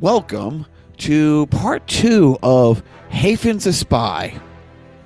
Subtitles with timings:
[0.00, 0.64] welcome
[0.96, 4.32] to part two of Hafen's a spy.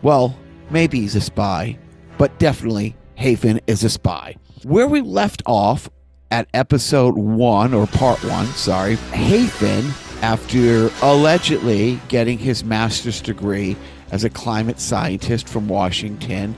[0.02, 0.38] Well,
[0.68, 1.78] maybe he's a spy,
[2.18, 4.36] but definitely Hafen is a spy.
[4.64, 5.88] Where we left off
[6.30, 9.90] at episode one, or part one, sorry, Hafen,
[10.22, 13.76] after allegedly getting his master's degree
[14.10, 16.54] as a climate scientist from Washington,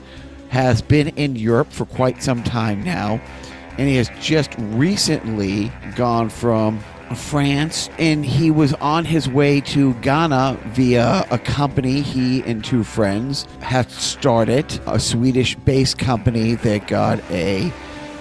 [0.49, 3.21] has been in Europe for quite some time now,
[3.77, 6.83] and he has just recently gone from
[7.15, 12.83] France, and he was on his way to Ghana via a company he and two
[12.83, 17.71] friends had started, a Swedish based company that got a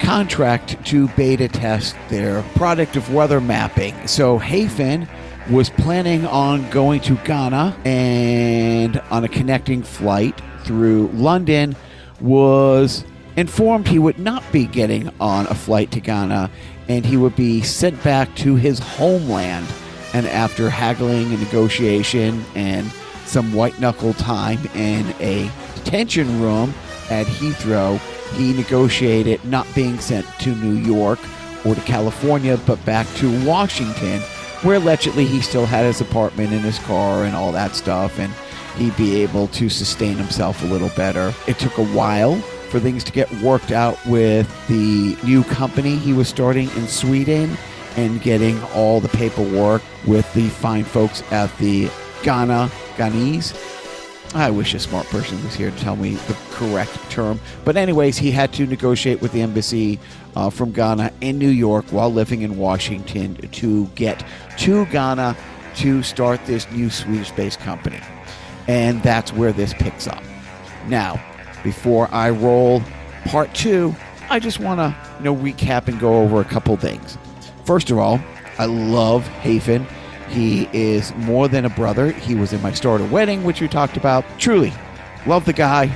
[0.00, 4.06] contract to beta test their product of weather mapping.
[4.06, 5.08] So Hafen
[5.50, 11.76] was planning on going to Ghana and on a connecting flight through London
[12.20, 13.04] was
[13.36, 16.50] informed he would not be getting on a flight to Ghana
[16.88, 19.66] and he would be sent back to his homeland.
[20.12, 22.90] And after haggling and negotiation and
[23.24, 26.72] some white knuckle time in a detention room
[27.10, 27.98] at Heathrow,
[28.36, 31.18] he negotiated not being sent to New York
[31.64, 34.20] or to California, but back to Washington,
[34.62, 38.32] where allegedly he still had his apartment and his car and all that stuff, and
[38.76, 41.32] he'd be able to sustain himself a little better.
[41.46, 42.40] It took a while
[42.74, 47.56] for things to get worked out with the new company he was starting in Sweden
[47.96, 51.88] and getting all the paperwork with the fine folks at the
[52.24, 53.54] Ghana Ghanese.
[54.34, 57.38] I wish a smart person was here to tell me the correct term.
[57.64, 60.00] But, anyways, he had to negotiate with the embassy
[60.34, 64.26] uh, from Ghana in New York while living in Washington to get
[64.58, 65.36] to Ghana
[65.76, 68.00] to start this new Swedish based company.
[68.66, 70.24] And that's where this picks up.
[70.88, 71.24] Now,
[71.64, 72.82] before I roll
[73.24, 73.94] part two,
[74.30, 77.18] I just want to you know recap and go over a couple things.
[77.64, 78.20] First of all,
[78.58, 79.86] I love Hafen.
[80.28, 82.12] He is more than a brother.
[82.12, 84.24] He was in my starter wedding, which we talked about.
[84.38, 84.72] Truly,
[85.26, 85.94] love the guy.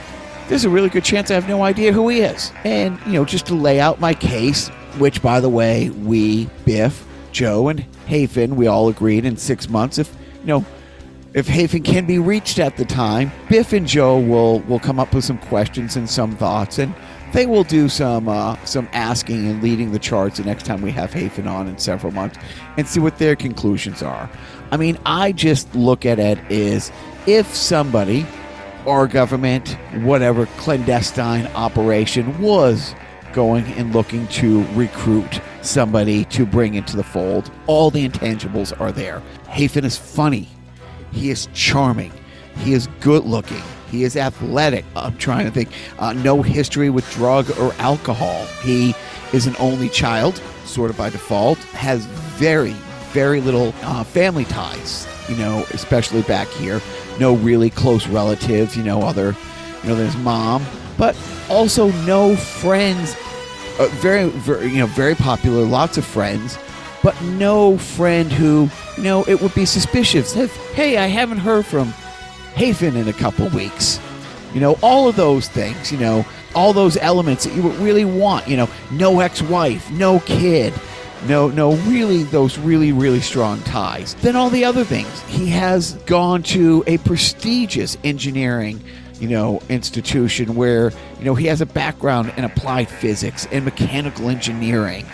[0.48, 2.52] There's a really good chance I have no idea who he is.
[2.64, 4.68] And, you know, just to lay out my case,
[4.98, 9.98] which, by the way, we, Biff, Joe, and Hafen, we all agreed in six months,
[9.98, 10.64] if, you know,
[11.38, 15.14] if Hafen can be reached at the time, Biff and Joe will will come up
[15.14, 16.92] with some questions and some thoughts, and
[17.32, 20.90] they will do some uh, some asking and leading the charts the next time we
[20.90, 22.38] have Hafen on in several months,
[22.76, 24.28] and see what their conclusions are.
[24.72, 26.90] I mean, I just look at it as
[27.26, 28.26] if somebody,
[28.86, 32.94] our government, whatever clandestine operation was
[33.32, 38.90] going and looking to recruit somebody to bring into the fold, all the intangibles are
[38.90, 39.22] there.
[39.46, 40.48] Hafen is funny.
[41.12, 42.12] He is charming.
[42.58, 43.62] He is good looking.
[43.90, 44.84] He is athletic.
[44.94, 45.70] I'm trying to think.
[45.98, 48.44] Uh, no history with drug or alcohol.
[48.62, 48.94] He
[49.32, 51.58] is an only child, sort of by default.
[51.58, 52.04] Has
[52.36, 52.72] very,
[53.12, 55.06] very little uh, family ties.
[55.28, 56.80] You know, especially back here.
[57.18, 58.76] No really close relatives.
[58.76, 59.34] You know, other.
[59.82, 60.64] You know, there's mom,
[60.96, 61.16] but
[61.48, 63.14] also no friends.
[63.78, 65.64] Uh, very, very, you know, very popular.
[65.64, 66.58] Lots of friends
[67.02, 70.36] but no friend who, you know, it would be suspicious.
[70.36, 71.88] If, hey, I haven't heard from
[72.54, 74.00] Hafen in a couple weeks.
[74.54, 78.04] You know, all of those things, you know, all those elements that you would really
[78.04, 80.72] want, you know, no ex wife, no kid,
[81.26, 84.14] no, no, really, those really, really strong ties.
[84.16, 85.20] Then all the other things.
[85.22, 88.82] He has gone to a prestigious engineering
[89.20, 94.28] you know, institution where, you know, he has a background in applied physics and mechanical
[94.28, 95.04] engineering.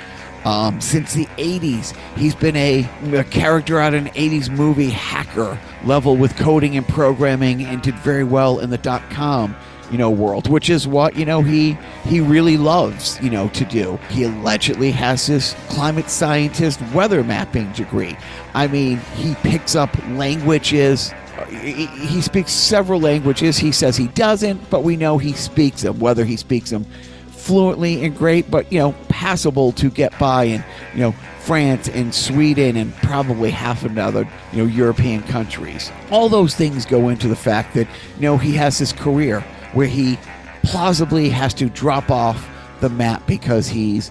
[0.45, 6.17] Um, since the 80s, he's been a, a, character out an 80s movie hacker level
[6.17, 9.57] with coding and programming and did very well in the dot com
[9.91, 13.65] you know world which is what you know he he really loves you know to
[13.65, 13.99] do.
[14.11, 18.17] He allegedly has this climate scientist weather mapping degree.
[18.55, 21.13] I mean he picks up languages.
[21.51, 23.59] He speaks several languages.
[23.59, 26.87] He says he doesn't but we know he speaks them whether he speaks them
[27.45, 30.65] fluently and great, but you know, passable to get by in
[30.95, 35.93] you know France and Sweden and probably half another you know European countries.
[36.11, 37.87] All those things go into the fact that
[38.17, 39.41] you know he has this career
[39.75, 40.19] where he
[40.63, 42.49] plausibly has to drop off
[42.81, 44.11] the map because he's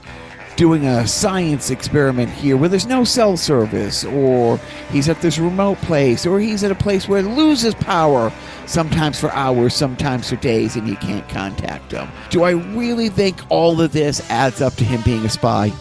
[0.55, 4.57] doing a science experiment here where there's no cell service, or
[4.91, 8.31] he's at this remote place, or he's at a place where it loses power,
[8.65, 12.07] sometimes for hours, sometimes for days, and you can't contact him.
[12.29, 15.71] Do I really think all of this adds up to him being a spy?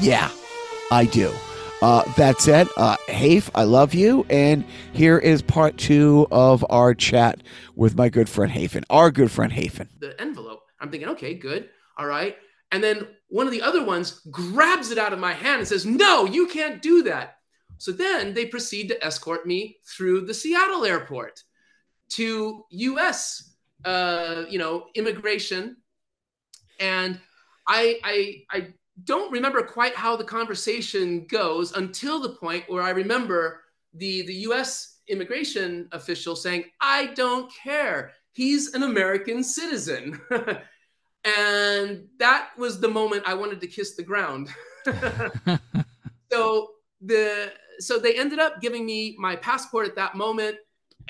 [0.00, 0.30] Yeah,
[0.90, 1.32] I do.
[1.82, 4.26] Uh, that said, uh, Hafe, I love you.
[4.28, 7.42] And here is part two of our chat
[7.74, 9.88] with my good friend Hafen, our good friend Hafen.
[9.98, 10.60] The envelope.
[10.78, 11.70] I'm thinking, okay, good.
[11.96, 12.36] All right.
[12.70, 15.86] And then one of the other ones grabs it out of my hand and says,
[15.86, 17.36] No, you can't do that.
[17.78, 21.42] So then they proceed to escort me through the Seattle airport
[22.10, 23.54] to U.S.
[23.84, 25.78] Uh, you know immigration,
[26.78, 27.18] and
[27.66, 28.74] I, I I
[29.04, 33.62] don't remember quite how the conversation goes until the point where I remember
[33.94, 34.98] the the U.S.
[35.08, 38.12] immigration official saying, "I don't care.
[38.32, 40.20] He's an American citizen."
[41.24, 44.48] and that was the moment I wanted to kiss the ground.
[46.32, 46.70] so
[47.00, 50.56] the so they ended up giving me my passport at that moment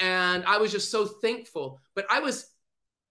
[0.01, 1.79] and I was just so thankful.
[1.95, 2.51] But I was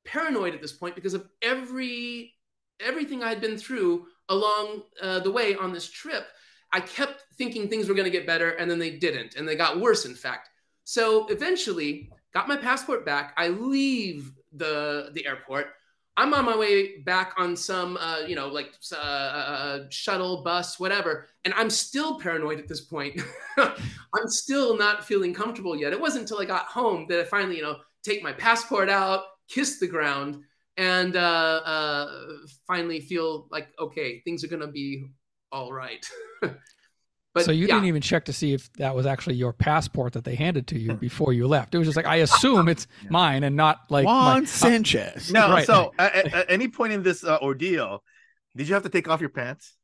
[0.05, 2.33] paranoid at this point because of every
[2.79, 6.27] everything I had been through along uh, the way on this trip.
[6.71, 9.55] I kept thinking things were going to get better, and then they didn't, and they
[9.55, 10.05] got worse.
[10.05, 10.49] In fact,
[10.83, 13.33] so eventually, got my passport back.
[13.37, 15.67] I leave the the airport.
[16.17, 20.79] I'm on my way back on some, uh, you know, like uh, uh, shuttle, bus,
[20.79, 23.21] whatever, and I'm still paranoid at this point.
[23.57, 25.93] I'm still not feeling comfortable yet.
[25.93, 29.23] It wasn't until I got home that I finally, you know, take my passport out,
[29.47, 30.43] kiss the ground,
[30.77, 32.21] and uh, uh,
[32.67, 35.05] finally feel like okay, things are gonna be
[35.51, 36.05] all right.
[37.33, 37.75] But so you yeah.
[37.75, 40.79] didn't even check to see if that was actually your passport that they handed to
[40.79, 41.75] you before you left.
[41.75, 43.09] It was just like I assume it's yeah.
[43.11, 45.29] mine and not like Juan my, Sanchez.
[45.29, 45.65] Uh, no, right.
[45.65, 48.03] so at, at, any point in this uh, ordeal,
[48.55, 49.75] did you have to take off your pants?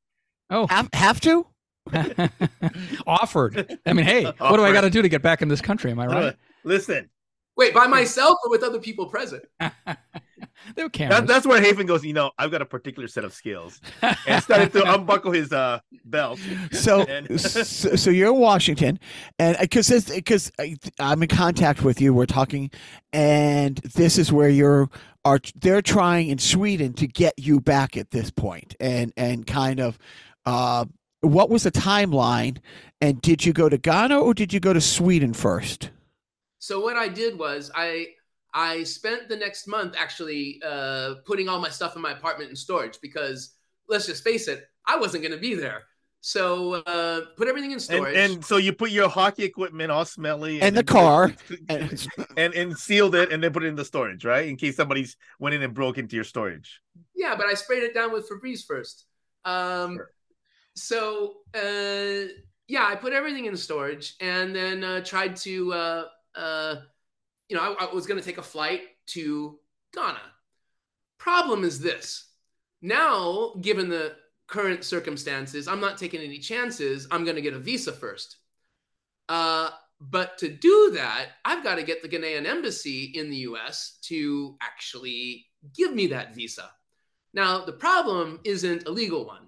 [0.49, 1.45] Oh, have, have to?
[3.07, 3.77] Offered.
[3.85, 4.39] I mean, hey, Offered.
[4.39, 5.91] what do I got to do to get back in this country?
[5.91, 6.35] Am I right?
[6.63, 7.09] Listen,
[7.57, 9.43] Wait, by myself or with other people present?
[9.59, 12.03] there were That, that's where Hafen goes.
[12.03, 15.79] You know, I've got a particular set of skills, and started to unbuckle his uh,
[16.05, 16.39] belt.
[16.71, 17.39] So, and...
[17.39, 18.99] so, so, you're in Washington,
[19.39, 20.51] and because uh, because
[20.99, 22.71] I'm in contact with you, we're talking,
[23.13, 24.89] and this is where you're
[25.23, 29.79] are they're trying in Sweden to get you back at this point, and and kind
[29.79, 29.97] of.
[30.45, 30.85] Uh,
[31.21, 32.59] what was the timeline?
[33.01, 35.89] And did you go to Ghana or did you go to Sweden first?
[36.65, 38.07] So what I did was I
[38.51, 42.55] I spent the next month actually uh, putting all my stuff in my apartment in
[42.55, 43.51] storage because
[43.87, 45.83] let's just face it, I wasn't going to be there.
[46.21, 48.17] So uh, put everything in storage.
[48.17, 51.35] And, and, so you put your hockey equipment all smelly and, and the car
[51.69, 54.47] and, and and sealed it and then put it in the storage, right?
[54.47, 56.81] In case somebody's went in and broke into your storage.
[57.15, 59.05] Yeah, but I sprayed it down with Febreze first.
[59.43, 60.09] Um, sure.
[60.73, 62.33] So uh,
[62.67, 66.75] yeah, I put everything in storage and then uh, tried to uh,
[67.49, 69.59] you know, I, I was going to take a flight to
[69.93, 70.21] Ghana.
[71.17, 72.25] Problem is this
[72.81, 74.15] now, given the
[74.47, 77.07] current circumstances, I'm not taking any chances.
[77.09, 78.37] I'm going to get a visa first.
[79.27, 83.97] Uh, but to do that, I've got to get the Ghanaian embassy in the US
[84.03, 86.69] to actually give me that visa.
[87.33, 89.47] Now, the problem isn't a legal one.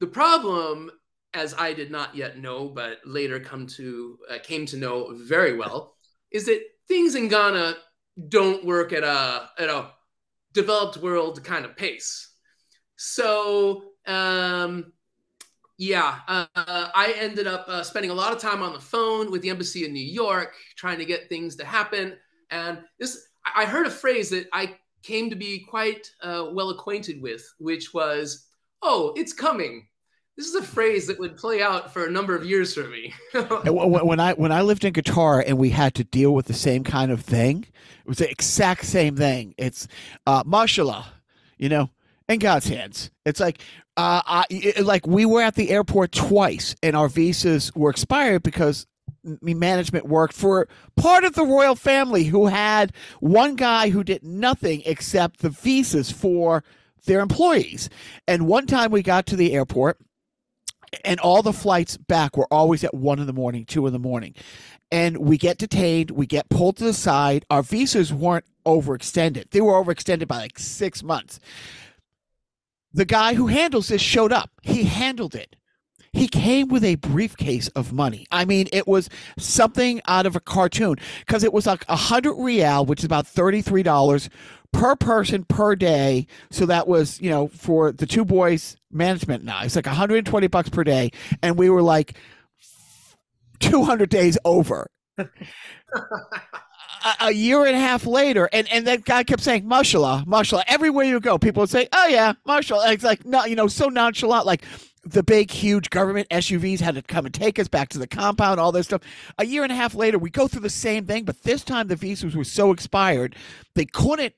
[0.00, 0.90] The problem
[1.34, 5.56] as I did not yet know, but later come to uh, came to know very
[5.56, 5.94] well,
[6.30, 7.76] is that things in Ghana
[8.28, 9.90] don't work at a at a
[10.52, 12.28] developed world kind of pace.
[12.96, 14.92] So um,
[15.78, 19.40] yeah, uh, I ended up uh, spending a lot of time on the phone with
[19.40, 22.18] the embassy in New York, trying to get things to happen.
[22.50, 27.22] And this, I heard a phrase that I came to be quite uh, well acquainted
[27.22, 28.46] with, which was,
[28.82, 29.86] "Oh, it's coming."
[30.36, 33.12] This is a phrase that would play out for a number of years for me.
[33.64, 36.84] when I when I lived in Qatar and we had to deal with the same
[36.84, 39.54] kind of thing, it was the exact same thing.
[39.58, 39.86] It's
[40.26, 41.06] uh, mashallah,
[41.58, 41.90] you know,
[42.28, 43.10] in God's hands.
[43.26, 43.60] It's like
[43.96, 48.42] uh, I, it, like we were at the airport twice and our visas were expired
[48.42, 48.86] because
[49.42, 54.82] management worked for part of the royal family who had one guy who did nothing
[54.86, 56.64] except the visas for
[57.04, 57.90] their employees.
[58.26, 59.98] And one time we got to the airport
[61.04, 63.98] and all the flights back were always at one in the morning, two in the
[63.98, 64.34] morning.
[64.90, 67.44] And we get detained, we get pulled to the side.
[67.50, 71.40] Our visas weren't overextended, they were overextended by like six months.
[72.92, 74.50] The guy who handles this showed up.
[74.62, 75.54] He handled it.
[76.12, 78.26] He came with a briefcase of money.
[78.32, 82.34] I mean, it was something out of a cartoon because it was like a hundred
[82.34, 84.28] real, which is about thirty-three dollars
[84.72, 86.26] per person per day.
[86.50, 89.62] So that was, you know, for the two boys management now.
[89.62, 91.10] It's like 120 bucks per day.
[91.42, 92.16] And we were like
[93.60, 94.90] 200 days over.
[95.18, 100.64] a, a, year and a half later, and, and that guy kept saying, mashallah, mashallah.
[100.66, 102.92] Everywhere you go, people would say, oh, yeah, mashallah.
[102.92, 104.46] It's like, no, you know, so nonchalant.
[104.46, 104.64] Like,
[105.04, 108.60] the big, huge government SUVs had to come and take us back to the compound,
[108.60, 109.02] all this stuff.
[109.38, 111.88] A year and a half later, we go through the same thing, but this time
[111.88, 113.34] the visas were so expired,
[113.74, 114.34] they couldn't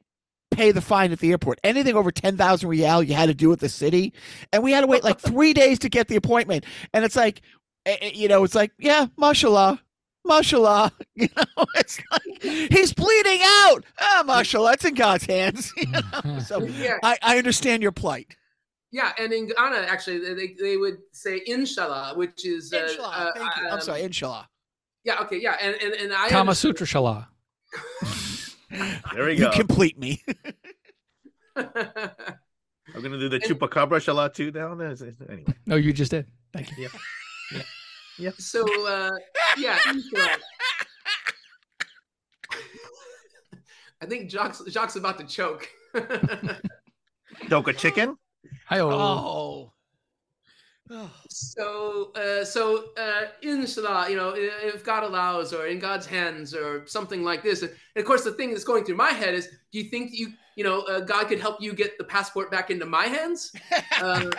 [0.53, 1.59] pay the fine at the airport.
[1.65, 4.13] Anything over 10,000 real, you had to do with the city.
[4.53, 6.65] And we had to wait like three days to get the appointment.
[6.93, 7.43] And it's like,
[8.15, 9.81] you know, it's like, yeah, mashallah,
[10.25, 10.93] mashallah.
[11.15, 12.43] You know, it's like
[12.73, 13.85] he's bleeding out.
[14.01, 15.73] Ah, mashallah, it's in God's hands.
[15.77, 16.39] You know?
[16.41, 16.99] So yeah.
[17.03, 18.35] I, I understand your plight.
[18.93, 23.09] Yeah, and in Ghana, actually, they, they would say inshallah, which is uh, inshallah.
[23.09, 23.67] Uh, Thank you.
[23.67, 24.49] I'm um, sorry, inshallah.
[25.05, 25.21] Yeah.
[25.21, 25.41] Okay.
[25.41, 25.57] Yeah.
[25.61, 27.27] And and, and I Kama Sutra Shala.
[29.15, 29.47] There we go.
[29.47, 30.23] You complete me.
[31.57, 34.73] I'm gonna do the and, chupacabra shala too now.
[34.73, 35.45] Anyway.
[35.67, 36.27] No, you just did.
[36.53, 36.85] Thank you.
[36.85, 36.89] Yeah.
[37.53, 37.63] Yeah.
[38.19, 38.31] yeah.
[38.39, 39.11] So uh,
[39.59, 39.79] yeah.
[44.01, 45.69] I think Jacques Jacques about to choke.
[47.51, 48.17] Choke a chicken.
[48.71, 49.72] Oh.
[51.29, 56.87] So, uh, so uh, inshallah, you know, if God allows, or in God's hands, or
[56.87, 57.63] something like this.
[57.63, 60.33] And of course, the thing that's going through my head is, do you think you,
[60.57, 63.53] you know, uh, God could help you get the passport back into my hands?
[64.01, 64.31] Uh,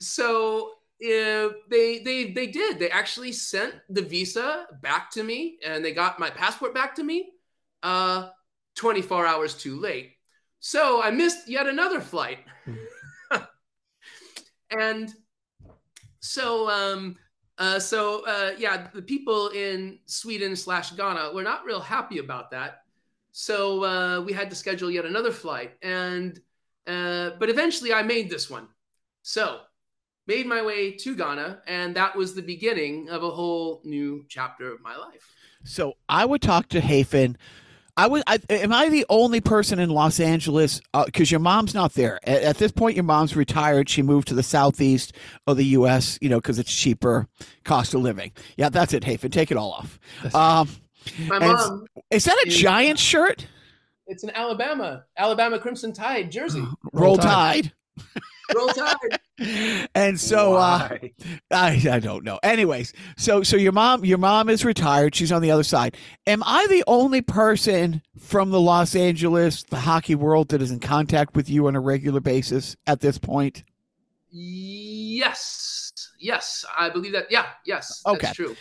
[0.00, 0.72] so
[1.02, 2.78] uh, they they they did.
[2.78, 7.04] They actually sent the visa back to me, and they got my passport back to
[7.04, 7.30] me.
[7.82, 8.30] Uh,
[8.76, 10.12] 24 hours too late.
[10.60, 12.38] So I missed yet another flight.
[14.78, 15.14] And
[16.20, 17.16] so, um,
[17.58, 22.50] uh, so uh, yeah, the people in Sweden slash Ghana were not real happy about
[22.52, 22.82] that.
[23.32, 26.38] So uh, we had to schedule yet another flight, and
[26.86, 28.68] uh, but eventually I made this one.
[29.22, 29.60] So
[30.26, 34.72] made my way to Ghana, and that was the beginning of a whole new chapter
[34.72, 35.30] of my life.
[35.64, 37.36] So I would talk to Hafen
[37.96, 38.22] I was.
[38.26, 40.80] I, am I the only person in Los Angeles?
[41.04, 42.96] Because uh, your mom's not there at, at, this point.
[42.96, 43.88] Your mom's retired.
[43.88, 45.12] She moved to the southeast
[45.46, 46.18] of the U.S.
[46.20, 47.28] You know, because it's cheaper
[47.64, 48.32] cost of living.
[48.56, 49.04] Yeah, that's it.
[49.04, 49.98] Hafen, take it all off.
[50.34, 50.68] Um,
[51.28, 53.46] My mom is that a is, giant shirt?
[54.06, 56.60] It's an Alabama Alabama Crimson Tide jersey.
[56.60, 57.72] Roll, Roll Tide.
[57.96, 58.12] tide.
[58.54, 59.20] Roll Tide.
[59.94, 60.88] And so uh,
[61.50, 62.38] I I don't know.
[62.42, 65.14] Anyways, so so your mom your mom is retired.
[65.14, 65.96] She's on the other side.
[66.26, 70.78] Am I the only person from the Los Angeles, the hockey world, that is in
[70.80, 73.64] contact with you on a regular basis at this point?
[74.30, 75.92] Yes.
[76.18, 77.30] Yes, I believe that.
[77.30, 77.46] Yeah.
[77.66, 78.02] Yes.
[78.06, 78.18] Okay.
[78.26, 78.56] That's true.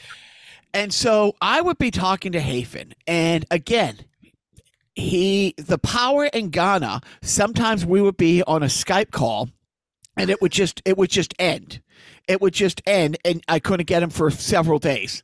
[0.73, 3.99] And so I would be talking to Hafen, and again,
[4.95, 7.01] he the power in Ghana.
[7.21, 9.49] Sometimes we would be on a Skype call
[10.17, 11.82] and it would just it would just end.
[12.27, 15.24] It would just end, and I couldn't get him for several days.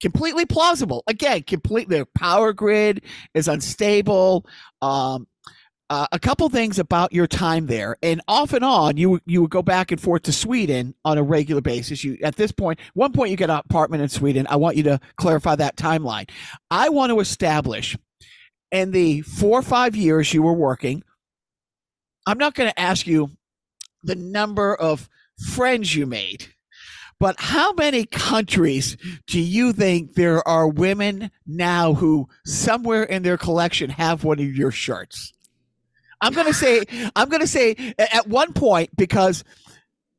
[0.00, 1.02] Completely plausible.
[1.06, 2.04] Again, completely.
[2.14, 3.02] Power grid
[3.34, 4.46] is unstable.
[4.82, 5.26] Um,
[5.88, 9.50] uh, a couple things about your time there, and off and on, you you would
[9.50, 12.02] go back and forth to Sweden on a regular basis.
[12.02, 14.46] You at this point, one point, you get an apartment in Sweden.
[14.50, 16.28] I want you to clarify that timeline.
[16.70, 17.96] I want to establish
[18.72, 21.04] in the four or five years you were working.
[22.26, 23.30] I'm not going to ask you
[24.06, 25.08] the number of
[25.52, 26.46] friends you made.
[27.18, 28.96] But how many countries
[29.26, 34.54] do you think there are women now who somewhere in their collection have one of
[34.54, 35.32] your shirts?
[36.20, 36.84] I'm going to say
[37.14, 39.44] I'm going to say at one point because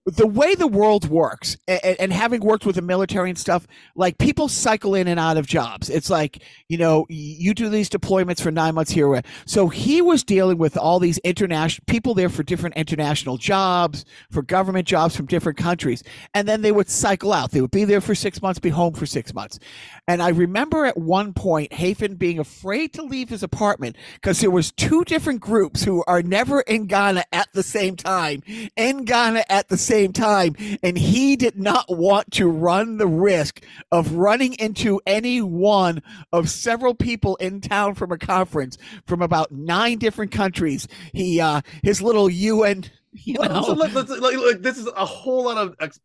[0.07, 4.17] the way the world works and, and, having worked with the military and stuff like
[4.17, 5.89] people cycle in and out of jobs.
[5.89, 10.23] It's like you know you do these deployments for nine months here so he was
[10.23, 15.25] dealing with all these international people there for different international jobs for government jobs from
[15.25, 17.51] different countries and then they would cycle out.
[17.51, 19.59] They would be there for six months be home for six months.
[20.07, 24.51] And i remember at one point hafen being afraid to leave his apartment because there
[24.51, 28.41] was two different groups who are never in ghana at the same time
[28.77, 30.55] in ghana at the same same time.
[30.83, 36.01] And he did not want to run the risk of running into any one
[36.31, 40.87] of several people in town from a conference from about nine different countries.
[41.13, 43.63] He, uh, his little UN, you know.
[43.63, 45.75] So look, look, look, this is a whole lot of.
[45.79, 45.99] Ex-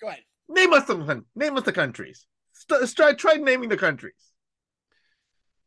[0.00, 0.20] Go ahead.
[0.48, 1.24] Name us something.
[1.34, 2.26] Name us the countries.
[2.52, 4.14] St- try, try naming the countries.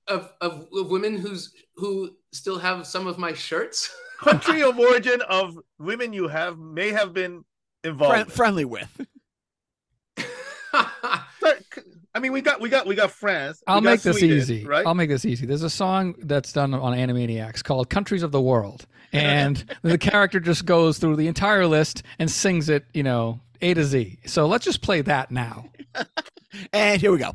[0.07, 3.93] Of, of, of women who's who still have some of my shirts.
[4.19, 7.43] Country of origin of women you have may have been
[7.83, 9.07] involved friendly with.
[12.13, 13.63] I mean, we got we got we got France.
[13.67, 14.65] I'll make this Sweden, easy.
[14.65, 14.85] Right?
[14.85, 15.45] I'll make this easy.
[15.45, 20.39] There's a song that's done on Animaniacs called "Countries of the World," and the character
[20.39, 24.19] just goes through the entire list and sings it, you know, A to Z.
[24.25, 25.69] So let's just play that now.
[26.73, 27.33] and here we go.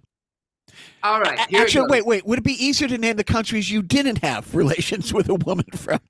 [1.02, 1.38] All right.
[1.54, 2.26] Actually, wait, wait.
[2.26, 5.66] Would it be easier to name the countries you didn't have relations with a woman
[5.74, 6.00] from?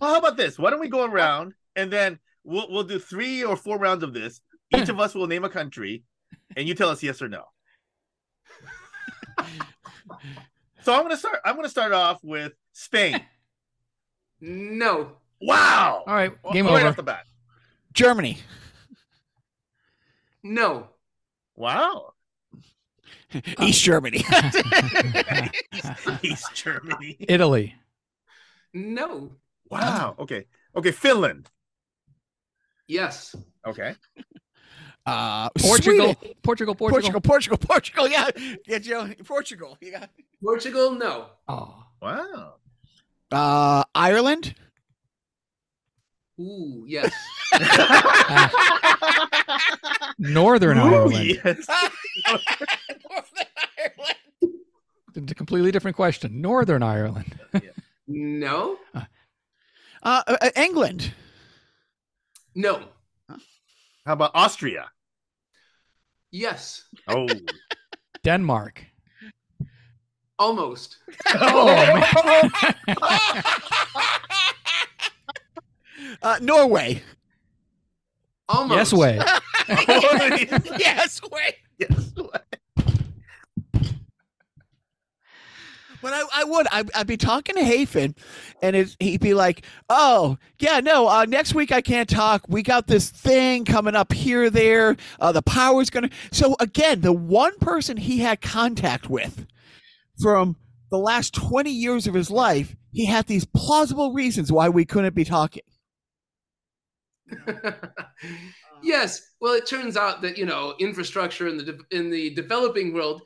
[0.00, 0.58] well, how about this?
[0.58, 4.12] Why don't we go around and then we'll we'll do three or four rounds of
[4.12, 4.40] this.
[4.74, 6.04] Each of us will name a country,
[6.56, 7.44] and you tell us yes or no.
[10.82, 11.40] so I'm gonna start.
[11.44, 13.20] I'm gonna start off with Spain.
[14.40, 15.12] No.
[15.40, 16.04] Wow.
[16.06, 16.32] All right.
[16.52, 16.88] Game right over.
[16.88, 17.24] off the bat.
[17.92, 18.38] Germany.
[20.42, 20.88] No.
[21.56, 22.12] Wow.
[23.60, 24.18] East Germany.
[26.22, 27.16] East Germany.
[27.20, 27.74] Italy.
[28.72, 29.32] No.
[29.70, 30.14] Wow.
[30.18, 30.46] Okay.
[30.76, 30.92] Okay.
[30.92, 31.50] Finland.
[32.86, 33.34] Yes.
[33.66, 33.94] Okay.
[35.06, 36.14] uh, Portugal.
[36.14, 36.34] Sweden.
[36.42, 36.74] Portugal.
[36.74, 37.20] Portugal.
[37.20, 38.08] Portugal, Portugal, Portugal.
[38.08, 38.30] Yeah,
[38.66, 39.10] yeah, Joe.
[39.24, 39.78] Portugal.
[39.80, 40.06] Yeah.
[40.42, 41.26] Portugal, no.
[41.48, 41.84] Oh.
[42.02, 42.54] Wow.
[43.32, 44.54] Uh, Ireland.
[46.38, 47.10] Ooh, yes.
[50.18, 51.40] Northern Ooh, Ireland.
[51.44, 51.66] yes.
[55.16, 56.40] It's a completely different question.
[56.40, 57.38] Northern Ireland.
[58.08, 58.78] no.
[58.94, 61.14] Uh, uh, England.
[62.54, 62.82] No.
[64.06, 64.90] How about Austria?
[66.30, 66.84] Yes.
[67.08, 67.26] Oh.
[68.24, 68.84] Denmark.
[70.38, 70.98] Almost.
[71.36, 71.68] Oh,
[76.22, 77.02] uh, Norway.
[78.48, 78.76] Almost.
[78.76, 79.20] yes, way.
[80.78, 81.56] yes, way.
[81.78, 82.12] yes.
[86.04, 86.66] But I, I would.
[86.70, 88.14] I, I'd be talking to Hafen,
[88.60, 91.08] and he'd be like, "Oh, yeah, no.
[91.08, 92.44] Uh, next week I can't talk.
[92.46, 94.98] We got this thing coming up here, there.
[95.18, 99.46] Uh, the power's gonna." So again, the one person he had contact with
[100.20, 100.56] from
[100.90, 105.14] the last twenty years of his life, he had these plausible reasons why we couldn't
[105.14, 105.62] be talking.
[108.82, 109.22] yes.
[109.40, 113.22] Well, it turns out that you know infrastructure in the de- in the developing world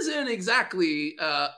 [0.00, 1.50] isn't exactly uh,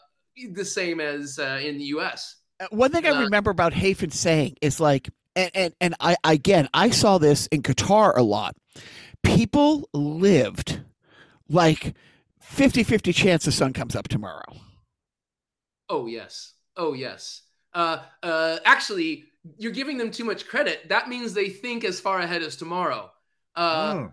[0.53, 2.37] the same as uh, in the U.S.
[2.61, 6.16] Uh, One thing I Uh, remember about Hafen saying is like, and, and and I
[6.25, 8.57] again I saw this in Qatar a lot.
[9.23, 10.81] People lived
[11.49, 11.95] like
[12.40, 14.45] 50-50 chance the sun comes up tomorrow.
[15.88, 16.55] Oh yes.
[16.77, 17.43] Oh yes.
[17.75, 19.25] Uh, uh, actually,
[19.59, 20.88] you're giving them too much credit.
[20.88, 23.11] That means they think as far ahead as tomorrow.
[23.55, 24.12] Uh, Mm.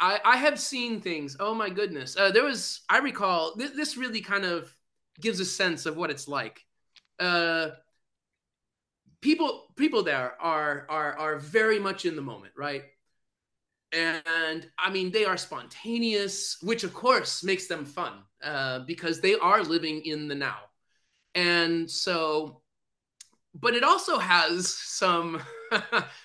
[0.00, 1.36] I, I have seen things.
[1.40, 2.16] Oh my goodness.
[2.16, 4.74] Uh, there was, I recall, th- this really kind of
[5.20, 6.64] gives a sense of what it's like.
[7.18, 7.68] Uh,
[9.20, 12.82] people, people there are are are very much in the moment, right?
[13.92, 19.36] And I mean, they are spontaneous, which of course makes them fun uh, because they
[19.36, 20.58] are living in the now.
[21.34, 22.62] And so,
[23.54, 25.40] but it also has some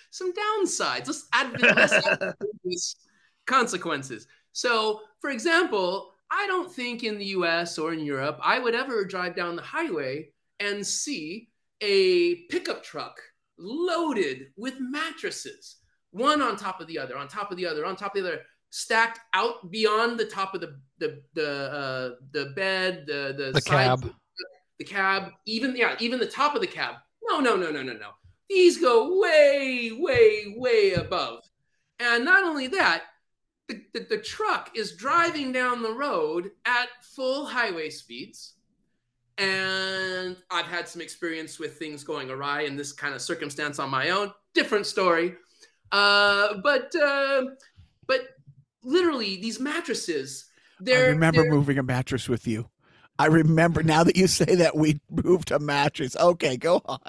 [0.10, 1.08] some downsides.
[1.08, 2.96] Let's add let's add these
[3.46, 4.28] consequences.
[4.52, 9.04] So, for example, I don't think in the US or in Europe I would ever
[9.06, 11.50] drive down the highway and see
[11.82, 13.20] a pickup truck
[13.58, 15.78] loaded with mattresses,
[16.12, 18.30] one on top of the other, on top of the other, on top of the
[18.30, 23.52] other, stacked out beyond the top of the the the uh, the bed, the the,
[23.54, 24.14] The side- cab.
[24.78, 26.96] the cab, even yeah, even the top of the cab.
[27.24, 28.10] No, no, no, no, no, no.
[28.50, 31.44] These go way, way, way above.
[32.00, 33.04] And not only that,
[33.70, 38.56] the, the, the truck is driving down the road at full highway speeds.
[39.38, 43.90] And I've had some experience with things going awry in this kind of circumstance on
[43.90, 44.34] my own.
[44.54, 45.36] Different story.
[45.92, 47.44] Uh, but uh,
[48.06, 48.22] but
[48.84, 50.46] literally, these mattresses.
[50.82, 52.70] They're, I remember they're- moving a mattress with you.
[53.18, 56.16] I remember now that you say that we moved a mattress.
[56.16, 57.00] Okay, go on.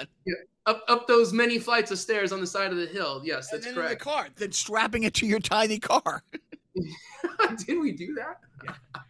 [0.67, 3.23] Up up those many flights of stairs on the side of the hill.
[3.25, 6.23] Yes, And that's then in the car, then strapping it to your tiny car.
[7.67, 8.39] Did we do that?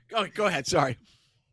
[0.08, 0.66] Go, oh, go ahead.
[0.66, 0.96] Sorry.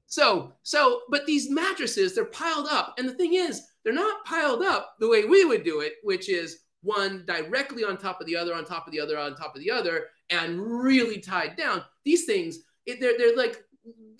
[0.07, 4.63] So so, but these mattresses they're piled up, and the thing is, they're not piled
[4.63, 8.36] up the way we would do it, which is one directly on top of the
[8.36, 11.83] other, on top of the other, on top of the other, and really tied down.
[12.05, 13.63] These things, it, they're they're like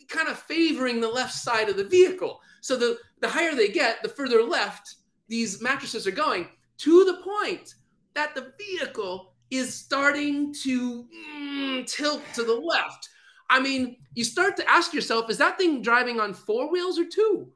[0.10, 2.42] kind of favoring the left side of the vehicle.
[2.62, 4.96] So the the higher they get, the further left
[5.28, 6.48] these mattresses are going
[6.80, 7.76] to the point
[8.16, 11.06] that the vehicle is starting to
[11.38, 13.10] mm, tilt to the left.
[13.50, 17.06] I mean, you start to ask yourself, is that thing driving on four wheels or
[17.06, 17.50] two?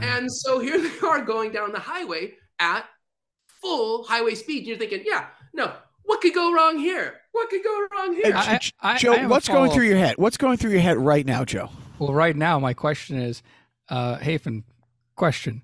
[0.00, 2.86] And so here they are going down the highway at
[3.46, 4.58] full highway speed.
[4.58, 5.72] And you're thinking, yeah, no,
[6.04, 7.20] what could go wrong here?
[7.32, 8.24] What could go wrong here?
[8.26, 10.14] Hey, I- J- I- I Joe, have a what's going through your head?
[10.16, 11.70] What's going through your head right now, Joe?
[11.98, 13.42] Well, right now, my question is,
[13.88, 14.64] uh, Hafen,
[15.16, 15.62] question: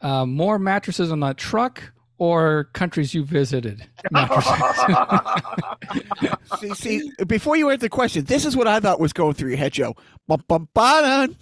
[0.00, 3.86] uh, more mattresses on that truck or countries you visited?
[6.58, 9.50] See, see, before you answer the question, this is what I thought was going through
[9.50, 9.94] your head, Joe.
[10.26, 11.36] Bum, bum, ba-dun.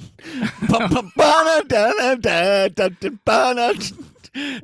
[0.68, 3.76] Bum, bum, ba-dun, da-dun, da, dun, dun, ba-dun.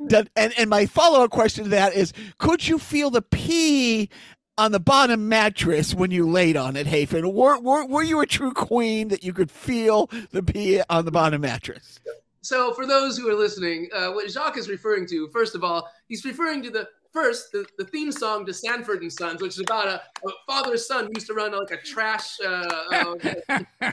[0.07, 4.09] Dun- And and my follow up question to that is: Could you feel the pee
[4.57, 7.33] on the bottom mattress when you laid on it, Hafen?
[7.33, 11.11] Were, were were you a true queen that you could feel the pee on the
[11.11, 11.99] bottom mattress?
[12.43, 15.89] So, for those who are listening, uh, what Jacques is referring to, first of all,
[16.09, 19.61] he's referring to the first the, the theme song to Sanford and Sons, which is
[19.61, 22.37] about a, a father son who used to run like a trash.
[22.41, 23.91] Uh, uh,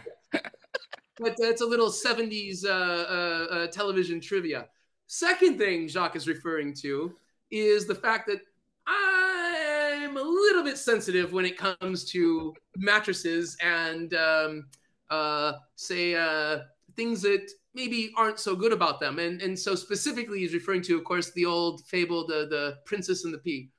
[1.20, 4.66] but it's a little 70s uh, uh, uh, television trivia.
[5.06, 7.14] Second thing Jacques is referring to
[7.52, 8.40] is the fact that
[8.88, 14.66] I'm a little bit sensitive when it comes to mattresses and um,
[15.76, 16.14] say
[16.96, 19.18] things that maybe aren't so good about them.
[19.18, 23.24] And and so specifically, he's referring to, of course, the old fable, the the princess
[23.24, 23.70] and the pea.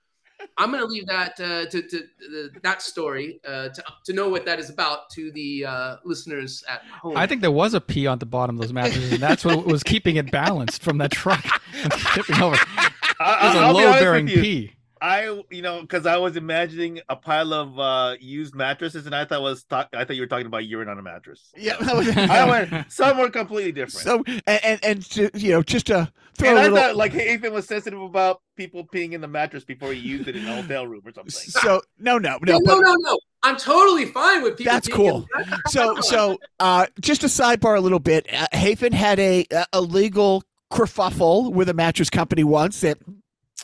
[0.58, 4.28] I'm going to leave that uh, to, to, to that story uh, to, to know
[4.30, 7.16] what that is about to the uh, listeners at home.
[7.16, 9.66] I think there was a pea on the bottom of those mattresses, and that's what
[9.66, 11.44] was keeping it balanced from that truck
[12.14, 12.56] tipping over.
[12.56, 14.74] It was a load-bearing pea.
[15.02, 19.26] I, you know, because I was imagining a pile of uh, used mattresses, and I
[19.26, 21.52] thought was I thought you were talking about urine on a mattress.
[21.58, 24.06] Yeah, I went somewhere completely different.
[24.06, 26.96] So and and, and to, you know just to throw and a I little, thought
[26.98, 30.46] like Ethan was sensitive about people peeing in the mattress before he used it in
[30.46, 31.32] a hotel room or something.
[31.32, 33.20] so no no no, no no, but no, no.
[33.42, 34.72] I'm totally fine with people.
[34.72, 35.28] That's being cool.
[35.68, 38.28] so so uh just a sidebar a little bit.
[38.32, 43.00] Uh, Hafen had a a legal kerfuffle with a mattress company once that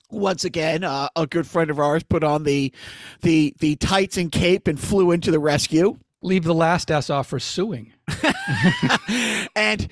[0.09, 2.71] once again uh, a good friend of ours put on the
[3.21, 5.97] the the tights and cape and flew into the rescue.
[6.21, 7.93] Leave the last S off for suing.
[9.55, 9.87] and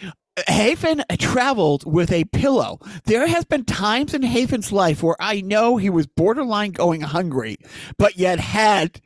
[0.47, 2.79] Hafen traveled with a pillow.
[3.05, 7.57] There has been times in Hafen's life where I know he was borderline going hungry,
[7.97, 8.99] but yet had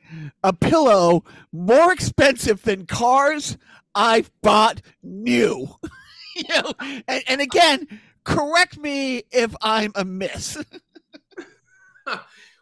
[0.43, 3.57] a pillow more expensive than cars
[3.93, 5.67] I've bought new.
[6.35, 6.73] you know,
[7.07, 7.87] and, and again,
[8.23, 10.57] correct me if I'm amiss.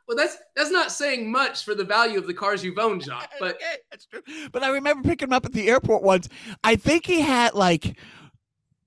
[0.08, 3.32] well, that's that's not saying much for the value of the cars you've owned, Jacques.
[3.39, 4.22] But Okay, that's true.
[4.52, 6.30] But I remember picking him up at the airport once.
[6.63, 8.00] I think he had like,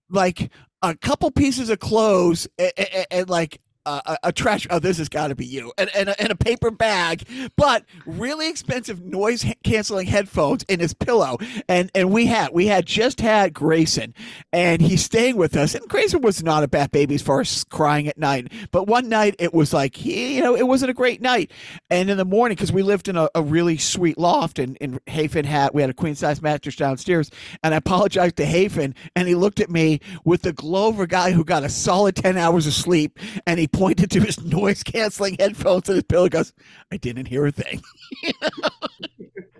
[0.09, 0.51] like
[0.83, 3.61] a couple pieces of clothes and, and, and like
[4.05, 4.67] a, a, trash.
[4.71, 7.27] Oh, this has got to be you, and and a, and a paper bag,
[7.57, 11.39] but really expensive noise canceling headphones in his pillow.
[11.69, 14.15] And and we had we had just had Grayson,
[14.53, 15.75] and he's staying with us.
[15.75, 19.09] And Grayson was not a bad baby as far as crying at night, but one
[19.09, 21.51] night it was like he, you know, it wasn't a great night.
[21.91, 25.01] And in the morning, because we lived in a, a really sweet loft, and in
[25.07, 27.31] Hafen hat, we had a queen size mattress downstairs,
[27.63, 31.07] and I apologized to Hafen, and he looked at me with the glow of a
[31.07, 34.83] guy who got a solid ten hours of sleep, and he pointed to his noise
[34.83, 36.25] canceling headphones and his pillow.
[36.25, 36.53] He goes,
[36.93, 37.83] "I didn't hear a thing."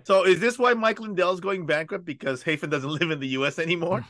[0.03, 3.59] So is this why Mike Lindell's going bankrupt because Hafen doesn't live in the U.S.
[3.59, 4.03] anymore?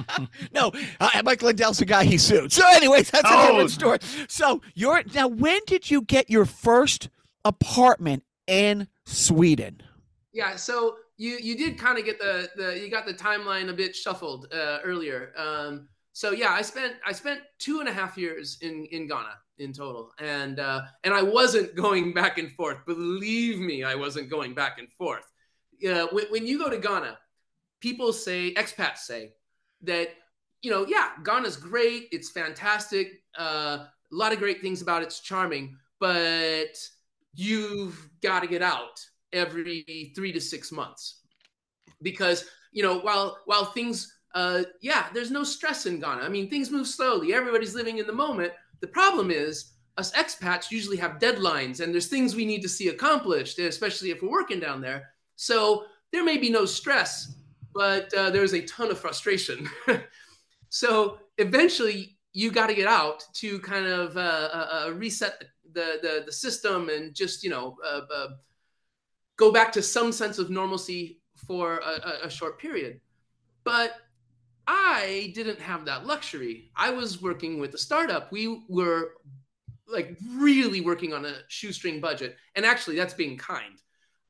[0.52, 2.52] no, uh, Mike Lindell's the guy he sued.
[2.52, 3.46] So, anyways, that's a Oh.
[3.52, 3.98] different story.
[4.28, 5.28] So, you're now.
[5.28, 7.08] When did you get your first
[7.44, 9.82] apartment in Sweden?
[10.32, 13.72] yeah, so you you did kind of get the the you got the timeline a
[13.72, 15.32] bit shuffled uh, earlier.
[15.36, 19.34] Um, so yeah, I spent I spent two and a half years in in Ghana
[19.58, 22.78] in total, and uh, and I wasn't going back and forth.
[22.86, 25.24] Believe me, I wasn't going back and forth.
[25.86, 27.18] Uh, when, when you go to Ghana,
[27.80, 29.32] people say expats say
[29.82, 30.08] that
[30.62, 33.78] you know yeah Ghana's great, it's fantastic, uh,
[34.12, 36.76] a lot of great things about it, it's charming, but
[37.34, 41.20] you've got to get out every three to six months
[42.02, 46.48] because you know while while things uh yeah there's no stress in ghana i mean
[46.48, 51.18] things move slowly everybody's living in the moment the problem is us expats usually have
[51.18, 55.10] deadlines and there's things we need to see accomplished especially if we're working down there
[55.36, 57.34] so there may be no stress
[57.74, 59.68] but uh, there's a ton of frustration
[60.68, 64.20] so eventually you got to get out to kind of uh,
[64.52, 68.28] uh, uh, reset the, the the system and just you know uh, uh,
[69.36, 73.00] go back to some sense of normalcy for a, a, a short period.
[73.64, 73.92] But
[74.66, 76.70] I didn't have that luxury.
[76.76, 78.32] I was working with a startup.
[78.32, 79.12] We were
[79.88, 83.80] like really working on a shoestring budget, and actually, that's being kind.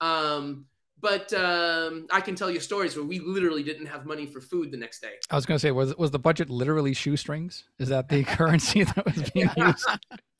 [0.00, 0.66] Um,
[1.00, 4.70] but um, I can tell you stories where we literally didn't have money for food
[4.70, 5.12] the next day.
[5.30, 7.64] I was going to say, was was the budget literally shoestrings?
[7.78, 9.86] Is that the currency that was being used?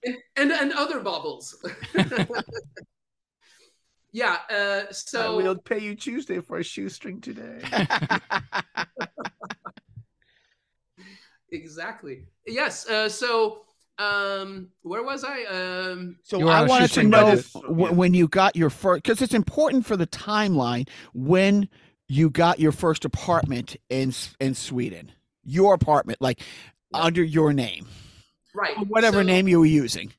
[0.05, 1.57] and and, and other baubles.
[4.13, 4.39] yeah.
[4.51, 7.61] Uh, I so will pay you Tuesday for a shoestring today.
[11.57, 12.25] exactly.
[12.47, 12.87] Yes.
[12.89, 13.63] Uh, so
[13.99, 15.45] um, where was I?
[15.45, 17.53] Um, So You were I wanted to know budget.
[17.55, 17.93] w- Yeah.
[17.93, 21.69] when you got your first, because it's important for the timeline when
[22.09, 25.13] you got your first apartment in in Sweden.
[25.45, 26.41] Your apartment, like
[26.93, 27.03] Yeah.
[27.03, 27.87] under your name,
[28.55, 28.77] right.
[28.89, 30.13] whatever So- name you were using.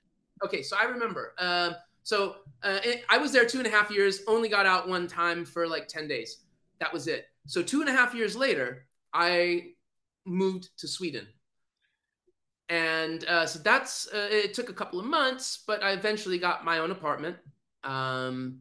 [0.44, 1.34] Okay, so I remember.
[1.40, 4.22] Um, so uh, it, I was there two and a half years.
[4.28, 6.38] Only got out one time for like ten days.
[6.80, 7.26] That was it.
[7.46, 9.72] So two and a half years later, I
[10.28, 11.28] moved to Sweden.
[12.70, 16.66] and uh, so that's uh, it took a couple of months, but I eventually got
[16.66, 17.38] my own apartment.
[17.84, 18.60] Um,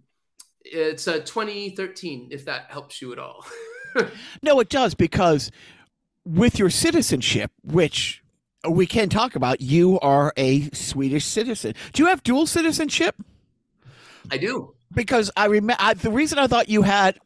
[0.65, 3.45] it's uh, 2013, if that helps you at all.
[4.43, 5.51] No, it does because
[6.27, 8.23] with your citizenship, which
[8.69, 11.73] we can talk about, you are a Swedish citizen.
[11.95, 13.17] Do you have dual citizenship?
[14.31, 14.75] I do.
[14.93, 17.19] Because I remember the reason I thought you had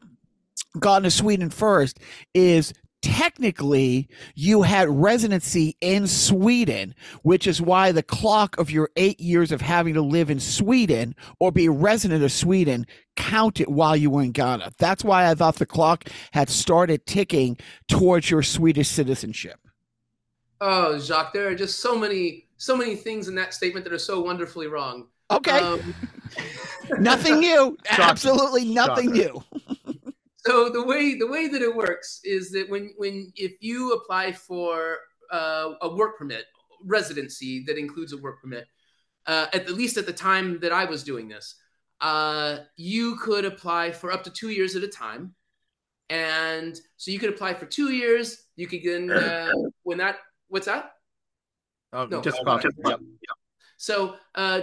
[0.79, 1.99] gone to Sweden first
[2.33, 9.19] is technically you had residency in Sweden, which is why the clock of your eight
[9.19, 12.85] years of having to live in Sweden or be a resident of Sweden
[13.15, 14.71] counted while you were in Ghana.
[14.77, 19.59] That's why I thought the clock had started ticking towards your Swedish citizenship.
[20.59, 23.99] Oh, Jacques, there are just so many, so many things in that statement that are
[23.99, 25.07] so wonderfully wrong.
[25.31, 25.59] Okay.
[25.59, 25.95] Um,
[26.99, 27.77] nothing new.
[27.89, 29.43] Absolutely nothing new.
[30.45, 34.31] so the way the way that it works is that when when if you apply
[34.31, 34.97] for
[35.31, 36.45] uh, a work permit
[36.83, 38.67] residency that includes a work permit
[39.27, 41.55] uh, at least at the time that i was doing this
[42.01, 45.35] uh, you could apply for up to two years at a time.
[46.09, 49.51] And so you could apply for two years you could then uh,
[49.83, 50.17] when that
[50.49, 50.91] what's that?
[51.93, 52.99] Oh, no, just, just yep.
[53.77, 54.61] so uh,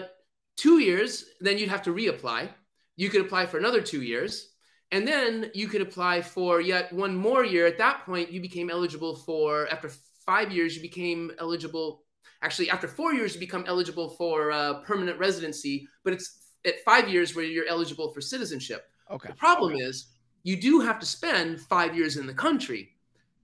[0.56, 2.48] two years then you'd have to reapply.
[2.96, 4.47] You could apply for another two years
[4.90, 7.66] and then you could apply for yet one more year.
[7.66, 9.90] At that point, you became eligible for, after
[10.24, 12.04] five years, you became eligible.
[12.42, 17.08] Actually, after four years, you become eligible for uh, permanent residency, but it's at five
[17.08, 18.86] years where you're eligible for citizenship.
[19.10, 19.28] Okay.
[19.28, 20.08] The problem is
[20.42, 22.90] you do have to spend five years in the country.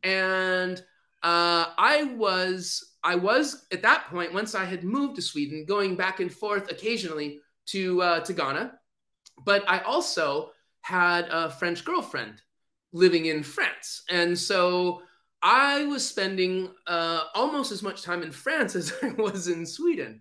[0.02, 0.78] And
[1.22, 5.96] uh, I was, I was at that point, once I had moved to Sweden, going
[5.96, 8.78] back and forth occasionally to, uh, to Ghana.
[9.44, 10.52] But I also
[10.85, 12.42] had a French girlfriend
[12.92, 14.03] living in France.
[14.11, 15.01] And so
[15.42, 20.20] I was spending uh, almost as much time in France as I was in Sweden.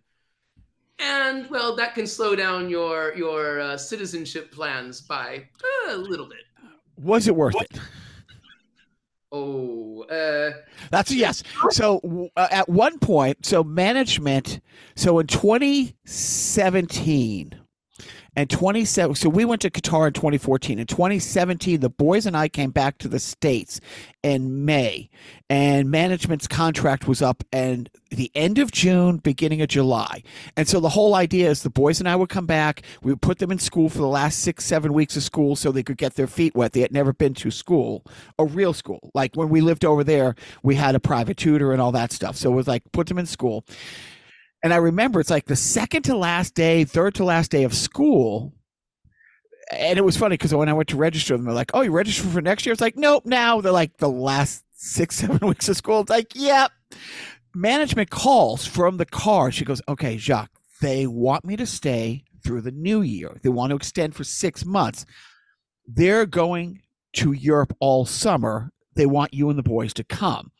[0.99, 5.43] And well, that can slow down your your uh, citizenship plans by
[5.87, 6.43] uh, a little bit.
[6.97, 7.79] Was it worth it?
[9.33, 10.51] Oh, uh,
[10.91, 11.43] that's a yes.
[11.71, 14.61] So uh, at one point, so management,
[14.95, 17.59] so in 2017,
[18.35, 22.47] and 27 so we went to qatar in 2014 in 2017 the boys and i
[22.47, 23.79] came back to the states
[24.23, 25.09] in may.
[25.49, 30.23] And management's contract was up and the end of june beginning of july.
[30.55, 32.83] And so the whole idea is the boys and i would come back.
[33.03, 35.71] We would put them in school for the last six seven weeks of school so
[35.71, 36.71] they could get their feet wet.
[36.71, 38.03] They had never been to school
[38.39, 39.11] a real school.
[39.13, 42.37] Like when we lived over there we had a private tutor and all that stuff.
[42.37, 43.65] So it was like put them in school
[44.63, 47.73] and I remember it's like the second to last day, third to last day of
[47.73, 48.53] school.
[49.71, 51.91] And it was funny because when I went to register them, they're like, "Oh, you
[51.91, 55.67] registered for next year?" It's like, "Nope." Now they're like the last six, seven weeks
[55.67, 56.01] of school.
[56.01, 56.71] It's like, "Yep."
[57.53, 59.51] Management calls from the car.
[59.51, 63.39] She goes, "Okay, Jacques, they want me to stay through the new year.
[63.43, 65.05] They want to extend for six months.
[65.85, 66.81] They're going
[67.13, 68.71] to Europe all summer.
[68.95, 70.51] They want you and the boys to come."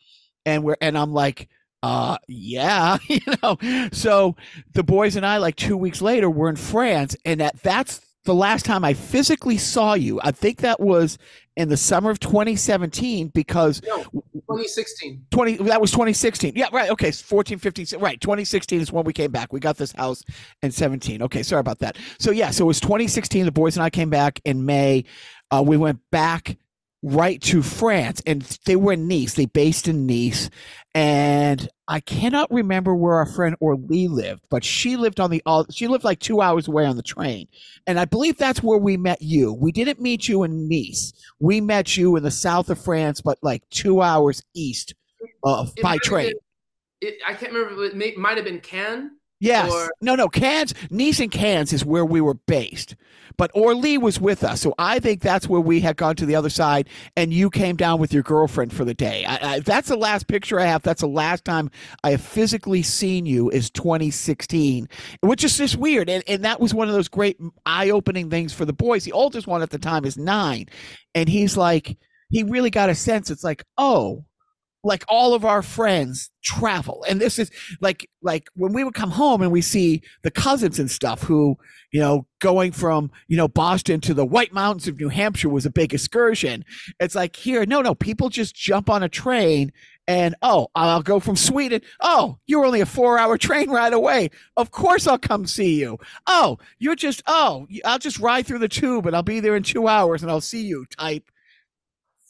[0.46, 1.48] And we're and I'm like,
[1.84, 3.58] uh yeah you know.
[3.92, 4.36] So
[4.74, 8.34] the boys and i like two weeks later were in france and that that's the
[8.34, 10.20] last time i physically saw you.
[10.24, 11.20] I think that was
[11.56, 17.12] in the summer of 2017 because no, 2016 20 that was 2016 yeah right okay
[17.12, 19.54] 14 15 right 2016 is when we came back.
[19.54, 20.24] We got this house
[20.64, 21.98] in 17 okay sorry about that.
[22.18, 25.04] So yeah so it was 2016 the boys and i came back in may.
[25.52, 26.58] Uh, we went back
[27.04, 29.36] right to France, and they were in Nice.
[29.36, 30.50] They based in Nice,
[30.96, 35.88] and I cannot remember where our friend Orly lived, but she lived on the she
[35.88, 37.48] lived like two hours away on the train,
[37.86, 39.54] and I believe that's where we met you.
[39.54, 41.14] We didn't meet you in Nice.
[41.40, 44.96] We met you in the south of France, but like two hours east
[45.44, 46.34] of by train.
[47.02, 47.84] Been, it, I can't remember.
[47.84, 49.12] It may, might have been Cannes.
[49.44, 49.72] Yes.
[49.72, 50.30] Or- no, no.
[50.30, 52.96] Cannes, Nice and Cannes is where we were based.
[53.36, 54.62] But Orly was with us.
[54.62, 57.76] So I think that's where we had gone to the other side and you came
[57.76, 59.26] down with your girlfriend for the day.
[59.26, 60.82] I, I, that's the last picture I have.
[60.84, 61.72] That's the last time
[62.04, 64.88] I have physically seen you is 2016,
[65.22, 66.10] which is just weird.
[66.10, 69.04] And, and that was one of those great eye opening things for the boys.
[69.04, 70.68] The oldest one at the time is nine.
[71.16, 71.98] And he's like,
[72.30, 73.30] he really got a sense.
[73.30, 74.24] It's like, oh,
[74.84, 77.06] like all of our friends travel.
[77.08, 80.78] And this is like like when we would come home and we see the cousins
[80.78, 81.58] and stuff who
[81.92, 85.66] you know going from you know boston to the white mountains of new hampshire was
[85.66, 86.66] a big excursion.
[87.00, 89.72] It's like here no no people just jump on a train
[90.06, 91.82] and oh i'll go from sweden.
[92.02, 94.30] Oh you're only a four hour train ride away.
[94.58, 95.98] Of course i'll come see you.
[96.28, 99.64] Oh you're just oh i'll just ride through the tube and i'll be there in
[99.64, 101.24] two hours and i'll see you type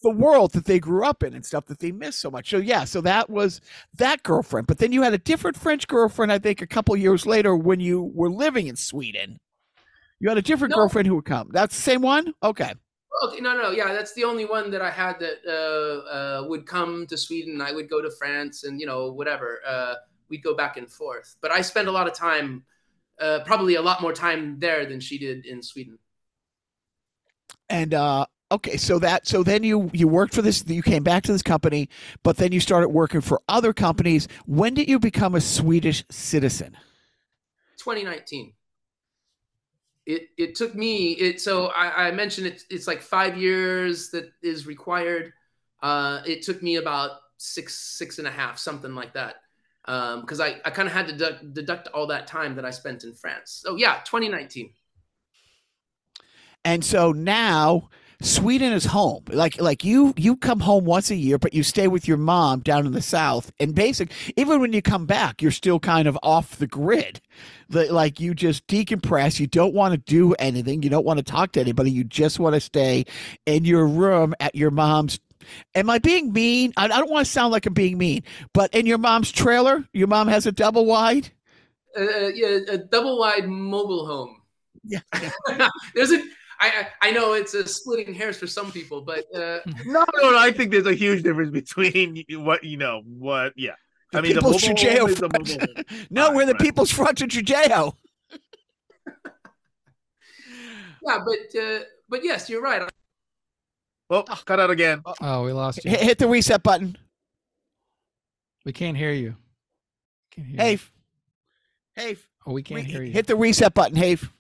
[0.04, 2.52] the world that they grew up in and stuff that they miss so much.
[2.52, 3.62] So yeah, so that was
[3.96, 4.68] that girlfriend.
[4.68, 7.80] But then you had a different French girlfriend, I think, a couple years later when
[7.80, 9.40] you were living in Sweden.
[10.20, 10.76] You had a different No.
[10.76, 11.50] girlfriend who would come.
[11.52, 12.34] That's the same one.
[12.44, 12.74] Okay.
[13.24, 16.10] Okay, no, no, yeah, that's the only one that I had that uh,
[16.44, 17.62] uh, would come to Sweden.
[17.62, 19.62] I would go to France, and you know, whatever.
[19.66, 19.96] Uh,
[20.30, 21.36] we'd go back and forth.
[21.42, 22.64] But I spent a lot of time,
[23.20, 26.00] uh, probably a lot more time there than she did in Sweden.
[27.70, 31.24] And uh okay, so that so then you you worked for this you came back
[31.24, 31.90] to this company,
[32.24, 34.28] but then you started working for other companies.
[34.46, 36.78] When did you become a Swedish citizen?
[37.78, 38.54] 2019.
[40.06, 44.32] It it took me it so I, I mentioned it, it's like five years that
[44.42, 45.34] is required.
[45.82, 49.36] Uh, it took me about six six and a half something like that
[49.86, 53.04] because I, I kind of had to deduct, deduct all that time that I spent
[53.04, 53.62] in France.
[53.66, 54.70] So yeah, 2019.
[56.64, 57.90] And so now
[58.24, 59.26] Sweden is home.
[59.28, 62.62] Like like you you come home once a year, but you stay with your mom
[62.62, 63.52] down in the south.
[63.60, 67.20] And basic even when you come back, you're still kind of off the grid.
[67.68, 69.42] The, like you just decompress.
[69.42, 70.84] You don't want to do anything.
[70.84, 71.92] You don't want to talk to anybody.
[71.92, 73.04] You just want to stay
[73.46, 75.20] in your room at your mom's.
[75.76, 76.72] Am I being mean?
[76.78, 79.86] I, I don't want to sound like I'm being mean, but in your mom's trailer,
[79.92, 81.30] your mom has a double wide.
[81.98, 84.42] Uh, uh, yeah, a double wide mobile home.
[84.86, 85.00] Yeah.
[85.96, 86.24] There's a
[86.64, 90.32] I, I I know it's a splitting hairs for some people, but uh, No, no,
[90.32, 90.38] no.
[90.40, 93.72] I think there's a huge difference between what you know, what, yeah.
[94.14, 95.50] I mean, the People's mobile Judea home is the Front.
[95.50, 96.06] mobile home.
[96.12, 96.62] no, Right, we're the right.
[96.62, 97.92] people's front of Judea.
[101.06, 102.88] yeah, but uh, but yes, you're right.
[104.10, 105.02] Oh, cut out again.
[105.22, 105.90] Oh, we lost you.
[105.92, 106.96] Hit, hit the reset button.
[108.66, 109.36] We can't hear you.
[110.32, 110.80] Can't hear Hey, you.
[111.96, 113.12] hey, Oh, we can't hear you.
[113.12, 114.32] hit the reset button, Have.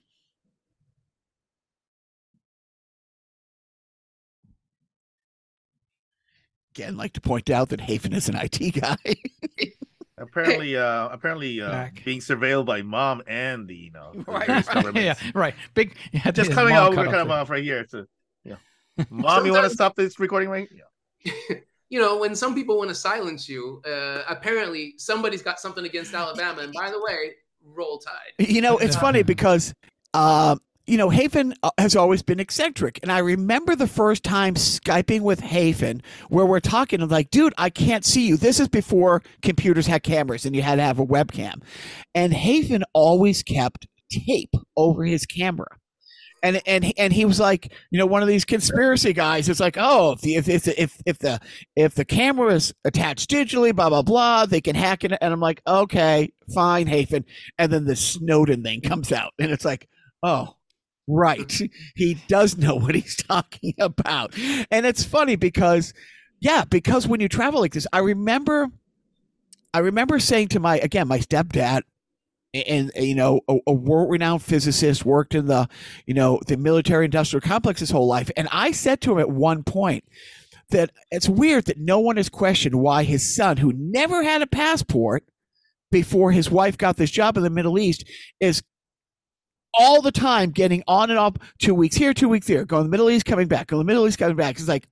[6.75, 8.97] Again, like to point out that Hafen is an IT guy.
[10.17, 12.01] Apparently, uh, apparently, uh, Back.
[12.03, 14.95] being surveilled by mom and the, you know, Right, various right.
[14.95, 15.53] yeah, right.
[15.75, 15.95] Big.
[16.11, 17.85] you had to Just coming mom out, cut we're kind of off right here.
[17.89, 18.05] So,
[18.43, 18.55] yeah.
[19.09, 20.67] Mom, you want to stop this recording right?
[20.71, 21.57] Yeah.
[21.89, 26.13] you know, when some people want to silence you, uh, apparently somebody's got something against
[26.13, 26.61] Alabama.
[26.61, 27.33] And by the way,
[27.63, 28.47] roll tide.
[28.47, 29.73] you know, it's funny because,
[30.13, 32.99] uh, you know, Hafen uh, has always been eccentric.
[33.01, 37.53] And I remember the first time Skyping with Hafen where we're talking, I'm like, dude,
[37.57, 38.37] I can't see you.
[38.37, 41.61] This is before computers had cameras and you had to have a webcam.
[42.13, 45.77] And Hafen always kept tape over his camera.
[46.45, 49.47] And, and and he was like, you know, one of these conspiracy guys.
[49.47, 51.39] It's like, oh, if the if if if, if the
[51.77, 55.13] if the camera is attached digitally, blah blah blah, they can hack it.
[55.21, 57.23] And I'm like, okay, fine, Hafen.
[57.57, 59.87] And then the Snowden thing comes out, and it's like,
[60.21, 60.57] oh,
[61.07, 61.61] right,
[61.95, 64.37] he does know what he's talking about.
[64.71, 65.93] And it's funny because,
[66.39, 68.67] yeah, because when you travel like this, I remember,
[69.73, 71.81] I remember saying to my again my stepdad,
[72.53, 75.67] and and, you know a, a world-renowned physicist worked in the
[76.05, 79.29] you know the military industrial complex his whole life and i said to him at
[79.29, 80.03] one point
[80.69, 84.47] that it's weird that no one has questioned why his son who never had a
[84.47, 85.23] passport
[85.91, 88.03] before his wife got this job in the middle east
[88.39, 88.63] is
[89.79, 92.87] all the time getting on and off two weeks here two weeks there going to
[92.87, 94.55] the middle east coming back going to the middle east coming back.
[94.55, 94.87] It's like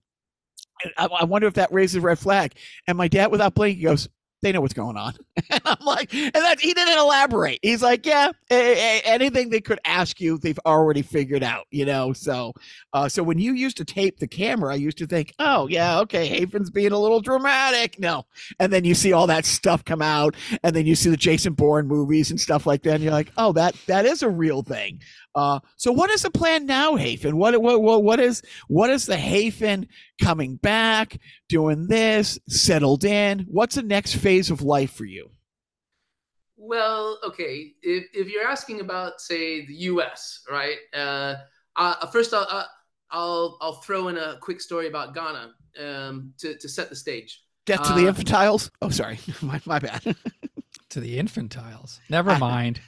[0.98, 2.54] I, I wonder if that raises red flag.
[2.88, 4.10] And my dad without blinking goes
[4.42, 5.14] they know what's going on.
[5.50, 7.60] And I'm like, and that he didn't elaborate.
[7.62, 11.86] He's like, yeah, a- a- anything they could ask you, they've already figured out, you
[11.86, 12.14] know.
[12.14, 12.54] So,
[12.94, 16.00] uh, so when you used to tape the camera, I used to think, oh yeah,
[16.02, 18.00] okay, Hafen's being a little dramatic.
[18.00, 18.26] No,
[18.60, 21.54] and then you see all that stuff come out, and then you see the Jason
[21.54, 24.62] Bourne movies and stuff like that, and you're like, oh, that that is a real
[24.64, 25.02] thing.
[25.34, 27.34] Uh, so what is the plan now, Hafen?
[27.34, 29.88] What what what what is what is the Hafen
[30.22, 31.18] coming back?
[31.48, 33.40] doing this, settled in?
[33.50, 35.32] What's the next phase of life for you?
[36.58, 37.74] Well, okay.
[37.82, 40.78] If, if you're asking about, say, the U.S., right?
[40.94, 41.36] Uh,
[41.76, 42.66] uh, first, I'll, uh,
[43.10, 47.42] I'll I'll throw in a quick story about Ghana um, to to set the stage.
[47.66, 48.70] Death to the Uh, infantiles?
[48.82, 50.16] Oh, sorry, my, my bad.
[50.90, 52.00] to the infantiles.
[52.10, 52.80] Never mind.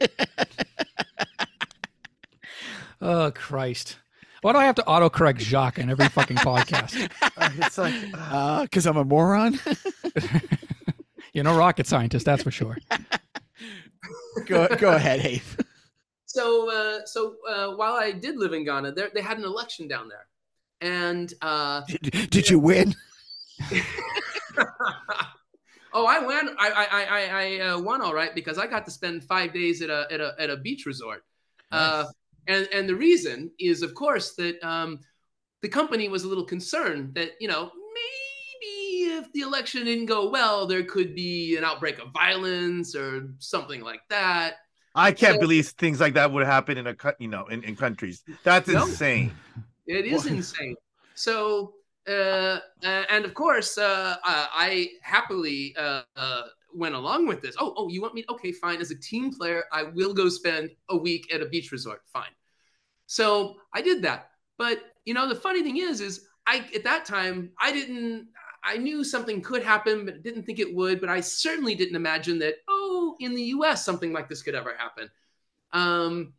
[3.00, 3.98] oh Christ!
[4.42, 7.10] Why do I have to autocorrect Jacques in every fucking podcast?
[7.40, 9.58] Uh, it's like, uh, Because I'm a moron.
[11.32, 12.76] You're no rocket scientist, that's for sure.
[14.46, 15.56] go go ahead, Hafe.
[16.26, 19.86] So uh, so uh, while I did live in Ghana, there they had an election
[19.86, 20.26] down there,
[20.80, 22.94] and uh, Did, did you win?
[25.92, 26.56] oh, I won.
[26.58, 29.52] I I I, I I, uh, won all right because I got to spend five
[29.52, 31.24] days at a at a at a beach resort.
[31.70, 32.04] Uh,
[32.48, 35.00] and and the reason is, of course, that um,
[35.62, 40.28] the company was a little concerned that you know maybe if the election didn't go
[40.30, 44.54] well, there could be an outbreak of violence or something like that.
[44.94, 47.62] I can't So- believe things like that would happen in a cut, you know, in,
[47.62, 48.22] in countries.
[48.42, 48.82] That's No.
[48.82, 49.32] insane.
[49.86, 50.32] It is What?
[50.32, 50.74] insane.
[51.14, 51.74] So,
[52.08, 56.42] uh, uh, and of course, uh, I, I happily uh, uh,
[56.74, 57.54] went along with this.
[57.58, 58.24] Oh, oh, you want me?
[58.28, 58.80] Okay, fine.
[58.80, 62.02] As a team player, I will go spend a week at a beach resort.
[62.12, 62.34] Fine.
[63.08, 64.30] So I did that.
[64.58, 68.28] But you know, the funny thing is, is I at that time I didn't.
[68.62, 71.00] I knew something could happen, but didn't think it would.
[71.00, 72.56] But I certainly didn't imagine that.
[72.68, 75.10] Oh, in the U.S., something like this could ever happen.
[75.72, 76.34] Um,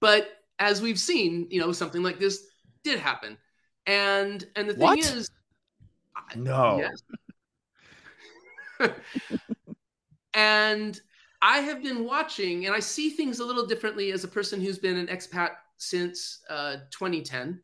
[0.00, 2.46] but as we've seen, you know, something like this
[2.82, 3.36] did happen.
[3.86, 4.98] And and the thing What?
[4.98, 5.30] is,
[6.34, 6.82] No.
[8.80, 8.90] Yes.
[10.34, 11.00] and
[11.42, 14.78] I have been watching, and I see things a little differently as a person who's
[14.78, 17.60] been an expat since uh, 2010.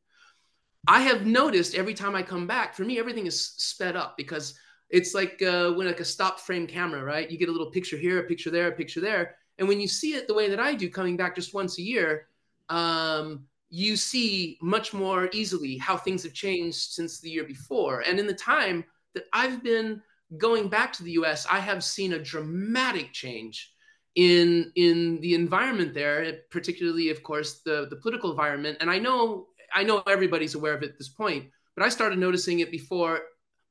[0.89, 4.55] I have noticed every time I come back, for me, everything is sped up because
[4.91, 7.31] it's like uh, when like a stop frame camera, right?
[7.31, 9.89] You get a little picture here, a picture there, a picture there, and when you
[9.89, 12.27] see it the way that I do, coming back just once a year,
[12.69, 18.01] um, you see much more easily how things have changed since the year before.
[18.01, 18.85] And in the time
[19.15, 20.03] that I've been
[20.37, 23.73] going back to the US, I have seen a dramatic change
[24.15, 28.79] in in the environment there, particularly, of course, the, the political environment.
[28.81, 32.19] And I know I know everybody's aware of it at this point, but I started
[32.19, 33.21] noticing it before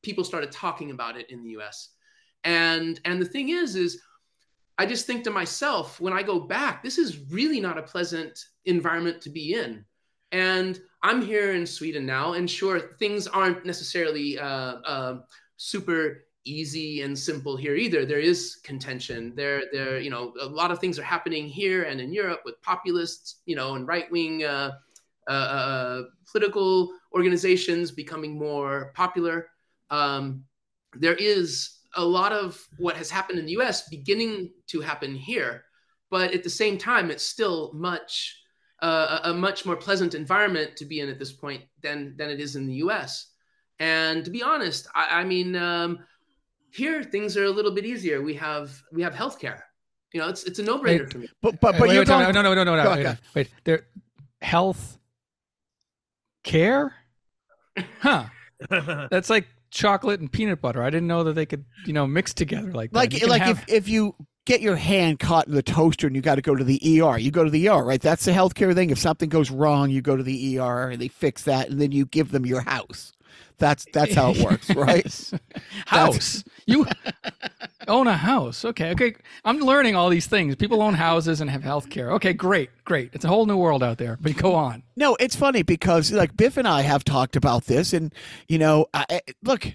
[0.01, 1.89] people started talking about it in the US.
[2.43, 4.01] And and the thing is, is
[4.77, 8.39] I just think to myself, when I go back, this is really not a pleasant
[8.65, 9.85] environment to be in.
[10.31, 15.19] And I'm here in Sweden now, and sure, things aren't necessarily uh, uh,
[15.57, 18.05] super easy and simple here either.
[18.05, 19.33] There is contention.
[19.35, 22.61] There, there, you know, a lot of things are happening here and in Europe with
[22.61, 24.71] populists, you know, and right wing uh,
[25.27, 29.49] uh, uh, political organizations becoming more popular.
[29.89, 30.43] Um,
[30.95, 35.65] there is a lot of what has happened in the US beginning to happen here,
[36.09, 38.37] but at the same time, it's still much
[38.81, 42.29] uh, a a much more pleasant environment to be in at this point than than
[42.29, 43.27] it is in the US.
[43.79, 45.99] And to be honest, I, I mean, um,
[46.72, 48.22] here things are a little bit easier.
[48.22, 49.61] We have we have healthcare.
[50.13, 51.30] You know, it's it's a no brainer for me.
[51.41, 52.34] But but but wait, you're wait, going.
[52.34, 53.49] no, no, no, no, no, Go wait, wait.
[53.63, 53.86] There,
[54.41, 54.97] health
[56.43, 56.93] care,
[57.99, 58.26] huh?
[58.69, 60.84] That's like chocolate and peanut butter.
[60.84, 62.97] I didn't know that they could, you know, mix together like that.
[62.97, 64.15] like like have- if, if you
[64.45, 67.17] get your hand caught in the toaster and you got to go to the ER,
[67.17, 68.01] you go to the ER, right?
[68.01, 68.89] That's the healthcare thing.
[68.89, 71.91] If something goes wrong, you go to the ER and they fix that, and then
[71.91, 73.13] you give them your house.
[73.57, 75.32] That's that's how it works, right?
[75.86, 76.43] House.
[76.65, 76.88] You
[77.88, 78.65] own a house.
[78.65, 78.91] Okay.
[78.91, 79.15] Okay.
[79.45, 80.55] I'm learning all these things.
[80.55, 82.11] People own houses and have health care.
[82.13, 82.34] Okay.
[82.34, 82.69] Great.
[82.86, 83.11] Great.
[83.13, 84.17] It's a whole new world out there.
[84.19, 84.84] But go on.
[84.95, 88.13] No, it's funny because like Biff and I have talked about this, and
[88.47, 89.67] you know, I, look,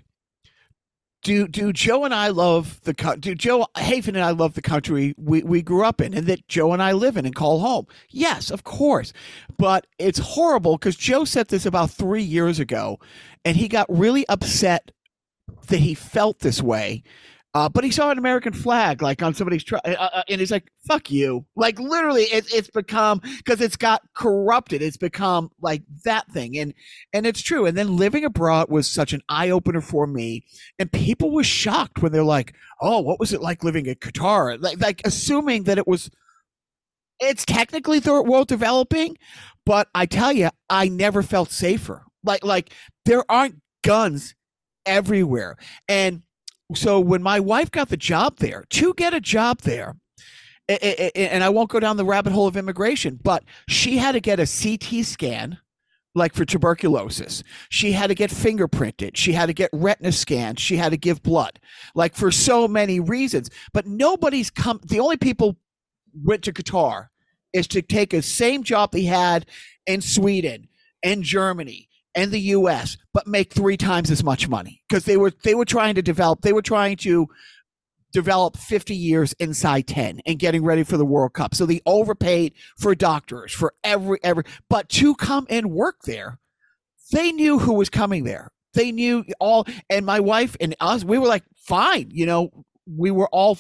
[1.26, 5.12] do do Joe and I love the do Joe Hafen and I love the country
[5.18, 7.86] we we grew up in, and that Joe and I live in and call home.
[8.10, 9.12] Yes, of course,
[9.58, 13.00] but it's horrible because Joe said this about three years ago,
[13.46, 14.90] and he got really upset
[15.68, 17.04] that he felt this way.
[17.54, 20.50] Uh, but he saw an American flag like on somebody's truck, uh, uh, and he's
[20.50, 24.82] like, "Fuck you!" Like literally, it, it's become because it's got corrupted.
[24.82, 26.74] It's become like that thing, and
[27.14, 27.64] and it's true.
[27.64, 30.44] And then living abroad was such an eye opener for me,
[30.78, 34.60] and people were shocked when they're like, "Oh, what was it like living in Qatar?"
[34.60, 36.10] Like like assuming that it was.
[37.20, 39.16] It's technically third world developing,
[39.64, 42.05] but I tell you, I never felt safer.
[42.26, 42.72] Like like
[43.04, 44.34] there aren't guns
[44.84, 45.56] everywhere,
[45.88, 46.22] and
[46.74, 49.96] so when my wife got the job there to get a job there
[50.68, 54.40] and i won't go down the rabbit hole of immigration but she had to get
[54.40, 55.56] a ct scan
[56.16, 57.44] like for tuberculosis.
[57.68, 59.16] She had to get fingerprinted.
[59.16, 60.58] She had to get retina scanned.
[60.58, 61.60] She had to give blood
[61.94, 63.50] like for so many reasons.
[63.72, 65.56] But nobody's come the only people
[66.24, 67.08] went to qatar
[67.52, 69.44] is to take a same job they had
[69.86, 70.66] in sweden
[71.02, 75.32] and germany and the US, but make three times as much money because they were
[75.44, 77.28] they were trying to develop they were trying to
[78.12, 81.54] develop 50 years inside 10 and getting ready for the World Cup.
[81.54, 86.38] So they overpaid for doctors, for every every but to come and work there,
[87.12, 88.50] they knew who was coming there.
[88.72, 92.50] They knew all and my wife and us we were like fine, you know,
[92.86, 93.58] we were all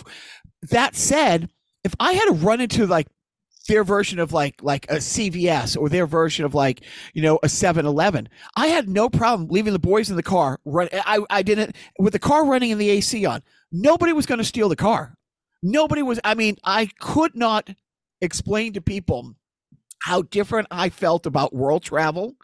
[0.70, 1.50] that said,
[1.84, 3.06] if I had to run into like
[3.68, 6.82] their version of like like a CVS or their version of like
[7.14, 8.28] you know a 7-Eleven.
[8.56, 10.60] I had no problem leaving the boys in the car.
[10.64, 10.88] Run.
[10.92, 13.42] I I didn't with the car running and the AC on.
[13.72, 15.14] Nobody was going to steal the car.
[15.62, 16.20] Nobody was.
[16.24, 17.70] I mean, I could not
[18.20, 19.34] explain to people
[20.02, 22.36] how different I felt about world travel.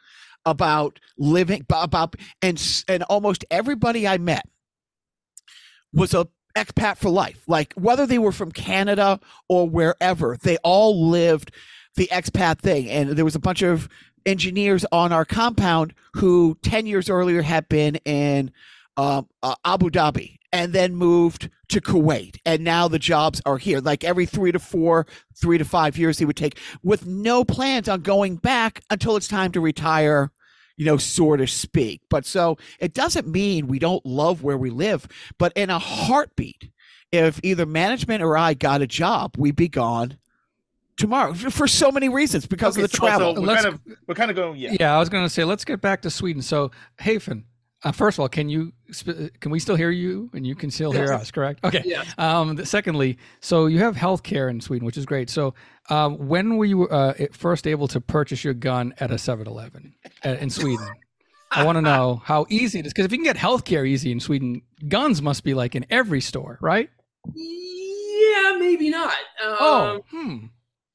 [0.44, 4.46] about living about and and almost everybody I met
[5.92, 7.42] was a expat for life.
[7.46, 11.52] Like whether they were from Canada or wherever, they all lived
[11.96, 12.88] the expat thing.
[12.90, 13.88] And there was a bunch of
[14.24, 18.52] engineers on our compound who 10 years earlier had been in
[18.96, 22.36] um, uh, Abu Dhabi and then moved to Kuwait.
[22.44, 23.80] And now the jobs are here.
[23.80, 27.88] Like every three to four, three to five years, he would take with no plans
[27.88, 30.30] on going back until it's time to retire
[30.76, 32.02] you know, sort of speak.
[32.08, 35.06] But so it doesn't mean we don't love where we live,
[35.38, 36.70] but in a heartbeat,
[37.10, 40.18] if either management or I got a job, we'd be gone
[40.96, 43.34] tomorrow for so many reasons because okay, of the so, travel.
[43.34, 44.74] So we're, kind of, we're kind of going, yeah.
[44.78, 46.42] Yeah, I was going to say, let's get back to Sweden.
[46.42, 46.70] So,
[47.00, 47.44] Hafen,
[47.84, 48.72] uh, first of all, can you
[49.40, 51.22] can we still hear you and you can still hear yes.
[51.22, 51.30] us?
[51.30, 51.60] Correct.
[51.64, 51.82] Okay.
[51.84, 52.04] Yeah.
[52.18, 55.28] Um, secondly, so you have healthcare in Sweden, which is great.
[55.28, 55.54] So,
[55.90, 60.28] um, when were you uh, first able to purchase your gun at a 7-Eleven uh,
[60.30, 60.88] in Sweden?
[61.50, 64.10] I want to know how easy it is because if you can get healthcare easy
[64.10, 66.88] in Sweden, guns must be like in every store, right?
[67.34, 69.12] Yeah, maybe not.
[69.42, 70.36] Um, oh, hmm.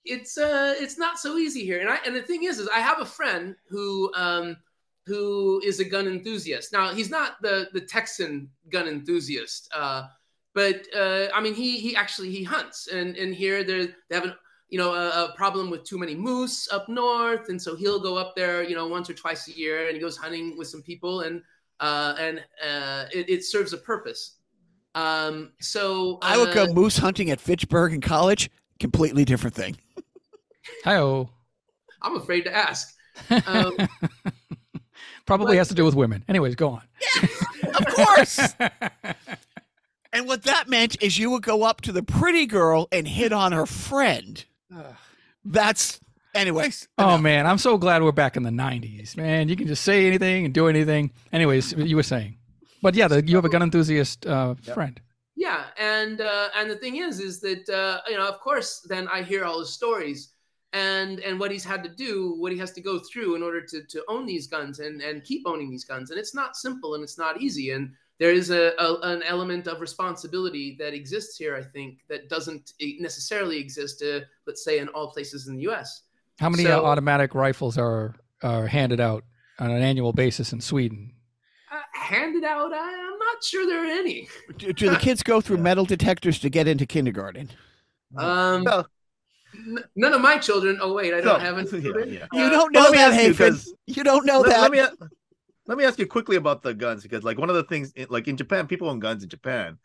[0.04, 2.80] It's uh, it's not so easy here, and I and the thing is, is I
[2.80, 4.58] have a friend who um
[5.06, 6.74] who is a gun enthusiast.
[6.74, 10.08] Now he's not the the Texan gun enthusiast, uh,
[10.56, 14.26] but uh, I mean he he actually he hunts, and and here they they have
[14.26, 14.34] an
[14.70, 18.18] you know a, a, problem with too many moose up north, and so he'll go
[18.18, 20.82] up there you know once or twice a year, and he goes hunting with some
[20.82, 21.42] people, and
[21.80, 24.38] uh, and uh, it, it serves a purpose.
[24.96, 28.50] Um, so I would go uh, moose hunting at Fitchburg in college.
[28.80, 29.78] Completely different thing.
[30.84, 31.30] Hi-oh.
[32.02, 32.94] I'm afraid to ask.
[33.48, 33.76] Um,
[35.26, 36.24] Probably but, has to do with women.
[36.30, 36.84] Anyways, go on.
[37.02, 37.28] Yeah,
[37.76, 38.40] of course.
[40.14, 43.34] and what that meant is you would go up to the pretty girl and hit
[43.34, 44.46] on her friend.
[45.46, 46.00] That's
[46.36, 46.88] anyways.
[46.98, 47.22] Oh enough.
[47.22, 49.18] man, I'm so glad we're back in the 90s.
[49.18, 51.12] Man, you can just say anything and do anything.
[51.32, 52.38] Anyways, you were saying.
[52.82, 54.74] But yeah, the, you have a gun enthusiast uh, yep.
[54.74, 55.02] friend.
[55.36, 59.08] Yeah, and uh, and the thing is, is that uh, you know, of course, then
[59.08, 60.34] I hear all the stories
[60.74, 63.62] and and what he's had to do, what he has to go through in order
[63.62, 66.12] to to own these guns and and keep owning these guns.
[66.12, 67.72] And it's not simple and it's not easy.
[67.72, 72.30] And there is a, a an element of responsibility that exists here, I think, that
[72.30, 76.04] doesn't necessarily exist, uh, let's say, in all places in the U.S.
[76.40, 79.24] How many so, automatic rifles are are handed out
[79.60, 81.14] on an annual basis in Sweden?
[81.72, 82.74] Uh, handed out?
[82.74, 84.28] I, am not sure there are any.
[84.58, 87.50] do, do the kids go through metal detectors to get into kindergarten?
[88.18, 88.88] Um, well,
[89.96, 90.80] none of my children.
[90.82, 91.68] Oh wait, I don't so, have any.
[92.14, 92.44] Yeah, yeah.
[92.44, 93.64] You don't know that, Hafen.
[93.86, 94.72] You, you, don't know let, that.
[94.72, 95.08] Let me
[95.68, 98.28] let me ask you quickly about the guns because, like, one of the things, like
[98.28, 99.78] in Japan, people own guns in Japan,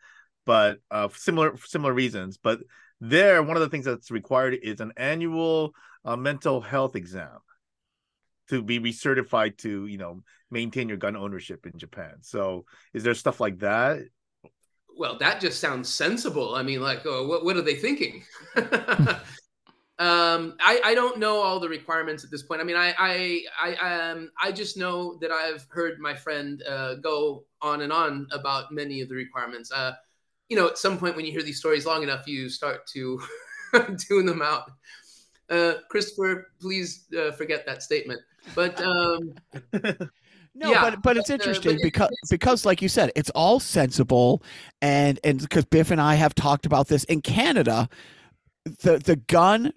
[0.45, 2.37] but uh, similar similar reasons.
[2.37, 2.59] But
[3.01, 5.73] there, one of the things that's required is an annual
[6.05, 7.37] uh, mental health exam
[8.49, 12.15] to be recertified to, you know, maintain your gun ownership in Japan.
[12.21, 13.99] So, is there stuff like that?
[14.95, 16.55] Well, that just sounds sensible.
[16.55, 18.23] I mean, like, oh, what what are they thinking?
[19.99, 22.61] Um, I, I don't know all the requirements at this point.
[22.61, 26.95] I mean, I I I um I just know that I've heard my friend uh,
[26.95, 29.71] go on and on about many of the requirements.
[29.71, 29.93] Uh,
[30.49, 33.21] you know, at some point when you hear these stories long enough, you start to
[33.99, 34.71] tune them out.
[35.49, 38.19] Uh, Christopher, please uh, forget that statement.
[38.55, 39.35] But um,
[40.55, 43.29] no, yeah, but but it's uh, interesting but because it's, because like you said, it's
[43.31, 44.41] all sensible,
[44.81, 47.87] and and because Biff and I have talked about this in Canada
[48.65, 49.73] the the gun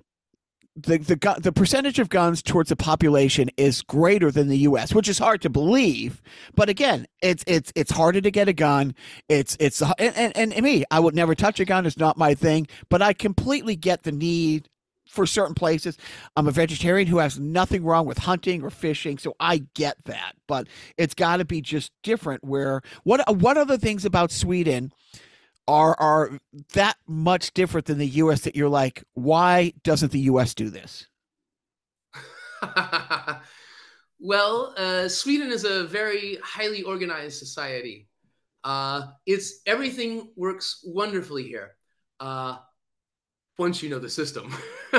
[0.77, 5.09] the the the percentage of guns towards the population is greater than the U.S., which
[5.09, 6.23] is hard to believe.
[6.55, 8.95] But again, it's it's it's harder to get a gun.
[9.29, 11.87] It's it's and, and, and me, I would never touch a gun.
[11.87, 12.67] It's not my thing.
[12.91, 14.69] But I completely get the need
[15.09, 15.97] for certain places.
[16.37, 20.35] I'm a vegetarian who has nothing wrong with hunting or fishing, so I get that.
[20.47, 20.69] But
[20.99, 22.45] it's got to be just different.
[22.45, 24.93] Where what what other things about Sweden?
[25.69, 26.39] Are are
[26.73, 31.07] that much different than the US that you're like, why doesn't the US do this?
[34.21, 38.09] well, uh, Sweden is a very highly organized society.
[38.65, 41.77] Uh, it's everything works wonderfully here.
[42.19, 42.57] Uh,
[43.59, 44.55] once you know the system.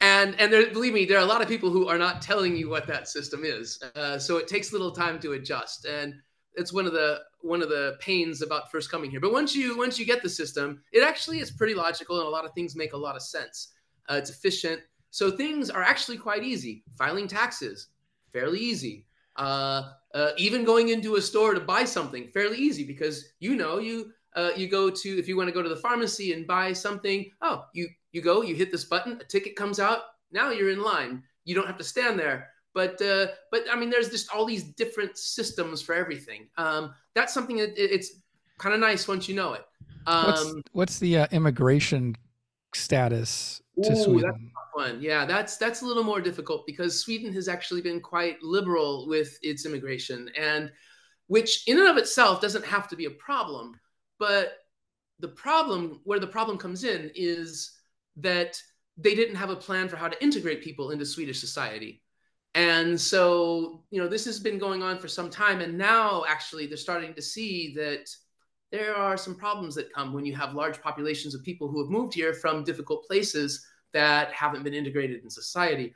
[0.00, 2.56] and and there, believe me, there are a lot of people who are not telling
[2.56, 3.82] you what that system is.
[3.94, 5.84] Uh, so it takes a little time to adjust.
[5.86, 6.14] And
[6.58, 9.20] it's one of the one of the pains about first coming here.
[9.20, 12.30] But once you once you get the system, it actually is pretty logical, and a
[12.30, 13.72] lot of things make a lot of sense.
[14.10, 14.80] Uh, it's efficient,
[15.10, 16.82] so things are actually quite easy.
[16.96, 17.88] Filing taxes,
[18.32, 19.06] fairly easy.
[19.36, 23.78] Uh, uh, even going into a store to buy something, fairly easy because you know
[23.78, 26.72] you uh, you go to if you want to go to the pharmacy and buy
[26.72, 27.30] something.
[27.40, 30.00] Oh, you you go, you hit this button, a ticket comes out.
[30.32, 31.22] Now you're in line.
[31.44, 34.62] You don't have to stand there But uh, but I mean, there's just all these
[34.62, 36.46] different systems for everything.
[36.56, 38.20] Um, that's something that it's
[38.56, 39.64] kind of nice once you know it.
[40.06, 42.14] Um, what's, what's the uh, immigration
[42.72, 44.30] status to ooh, Sweden?
[44.30, 45.02] that's a tough one.
[45.02, 49.36] Yeah, that's that's a little more difficult because Sweden has actually been quite liberal with
[49.42, 50.70] its immigration, and
[51.26, 53.74] which in and of itself doesn't have to be a problem.
[54.20, 54.52] But
[55.18, 57.72] the problem, where the problem comes in, is
[58.18, 58.62] that
[58.96, 62.02] they didn't have a plan for how to integrate people into Swedish society.
[62.58, 65.60] And so, you know, this has been going on for some time.
[65.60, 68.10] And now actually they're starting to see that
[68.72, 71.88] there are some problems that come when you have large populations of people who have
[71.88, 75.94] moved here from difficult places that haven't been integrated in society.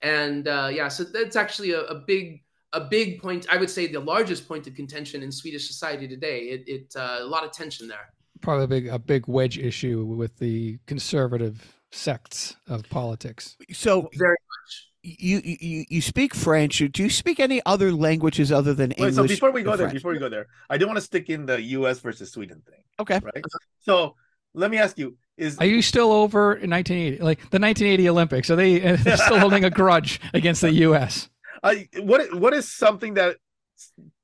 [0.00, 3.46] And uh, yeah, so that's actually a, a, big a big point.
[3.52, 6.44] I would say the largest point of contention in Swedish society today.
[6.44, 8.14] It, it uh, a lot of tension there.
[8.40, 13.58] Probably a big a big wedge issue with the conservative sects of politics.
[13.72, 14.91] So very much.
[15.04, 16.78] You, you you speak French.
[16.78, 19.16] Do you speak any other languages other than English?
[19.16, 19.94] Wait, so before we go there, French?
[19.94, 21.98] before we go there, I do want to stick in the U.S.
[21.98, 22.84] versus Sweden thing.
[23.00, 23.18] Okay.
[23.18, 23.44] Right.
[23.80, 24.14] So
[24.54, 28.48] let me ask you: Is are you still over in 1980, like the 1980 Olympics?
[28.50, 31.28] Are they they're still holding a grudge against the U.S.?
[31.64, 33.38] I what what is something that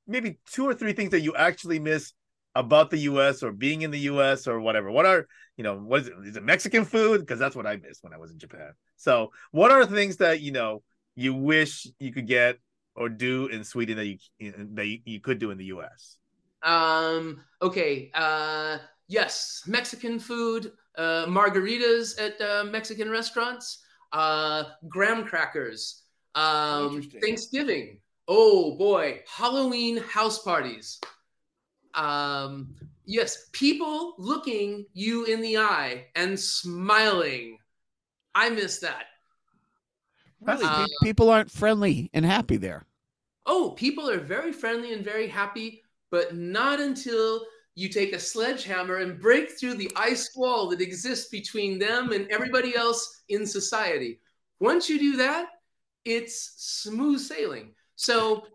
[0.07, 2.13] maybe two or three things that you actually miss
[2.59, 3.41] about the U.S.
[3.41, 4.47] or being in the U.S.
[4.47, 4.91] or whatever?
[4.91, 5.75] What are you know?
[5.75, 6.13] What is it?
[6.25, 7.21] Is it Mexican food?
[7.21, 8.71] Because that's what I missed when I was in Japan.
[8.97, 10.83] So, what are things that you know
[11.15, 12.57] you wish you could get
[12.95, 14.17] or do in Sweden that you
[14.73, 16.17] that you, you could do in the U.S.
[16.61, 17.41] Um.
[17.61, 18.11] Okay.
[18.13, 18.77] Uh.
[19.07, 23.83] Yes, Mexican food, uh, margaritas at uh, Mexican restaurants,
[24.13, 26.03] uh, graham crackers,
[26.35, 28.01] um, Thanksgiving.
[28.27, 30.99] Oh boy, Halloween house parties
[31.93, 32.75] um,
[33.05, 37.57] yes, people looking you in the eye and smiling.
[38.35, 39.05] I miss that.
[40.41, 42.85] Really, uh, people aren't friendly and happy there.
[43.45, 45.81] Oh, people are very friendly and very happy,
[46.11, 51.29] but not until you take a sledgehammer and break through the ice wall that exists
[51.29, 54.19] between them and everybody else in society.
[54.59, 55.47] Once you do that,
[56.05, 57.73] it's smooth sailing.
[57.95, 58.45] So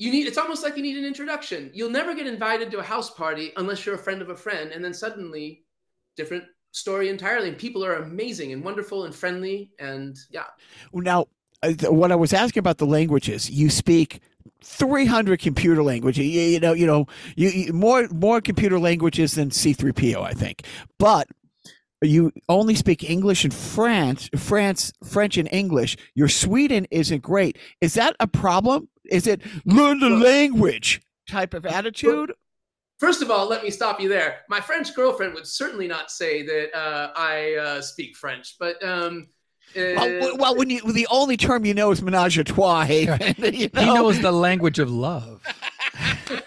[0.00, 2.82] you need it's almost like you need an introduction you'll never get invited to a
[2.82, 5.62] house party unless you're a friend of a friend and then suddenly
[6.16, 6.42] different
[6.72, 10.46] story entirely and people are amazing and wonderful and friendly and yeah
[10.94, 11.26] now
[11.62, 14.20] uh, what i was asking about the languages you speak
[14.64, 19.50] 300 computer languages you, you know you know you, you, more more computer languages than
[19.50, 20.64] C-3PO i think
[20.98, 21.28] but
[22.02, 25.98] you only speak English and France, France, French and English.
[26.14, 27.58] Your Sweden isn't great.
[27.82, 28.88] Is that a problem?
[29.10, 32.32] Is it learn the language type of attitude?
[32.98, 34.40] First of all, let me stop you there.
[34.48, 39.28] My French girlfriend would certainly not say that uh, I uh, speak French, but um,
[39.76, 43.02] uh, well, well, when you the only term you know is menage a trois, hey,
[43.38, 43.80] you know?
[43.80, 45.42] he knows the language of love.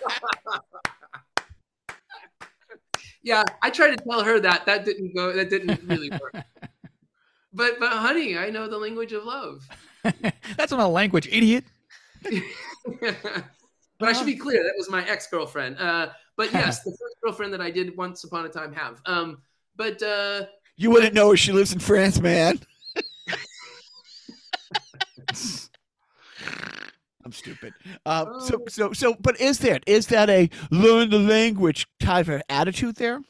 [3.23, 5.33] yeah, I tried to tell her that that didn't go.
[5.33, 6.35] That didn't really work.
[7.53, 9.67] but but honey, I know the language of love.
[10.57, 11.63] That's not a language, idiot.
[13.99, 15.77] but I should be clear, that was my ex girlfriend.
[15.77, 19.01] Uh, but yes, the first girlfriend that I did once upon a time have.
[19.05, 19.41] Um,
[19.75, 20.45] but uh,
[20.77, 22.59] you wouldn't know if she lives in France, man.
[27.25, 27.73] I'm stupid.
[28.05, 28.39] Uh, oh.
[28.39, 32.95] So, so, so, but is there is that a learn the language type of attitude
[32.97, 33.21] there?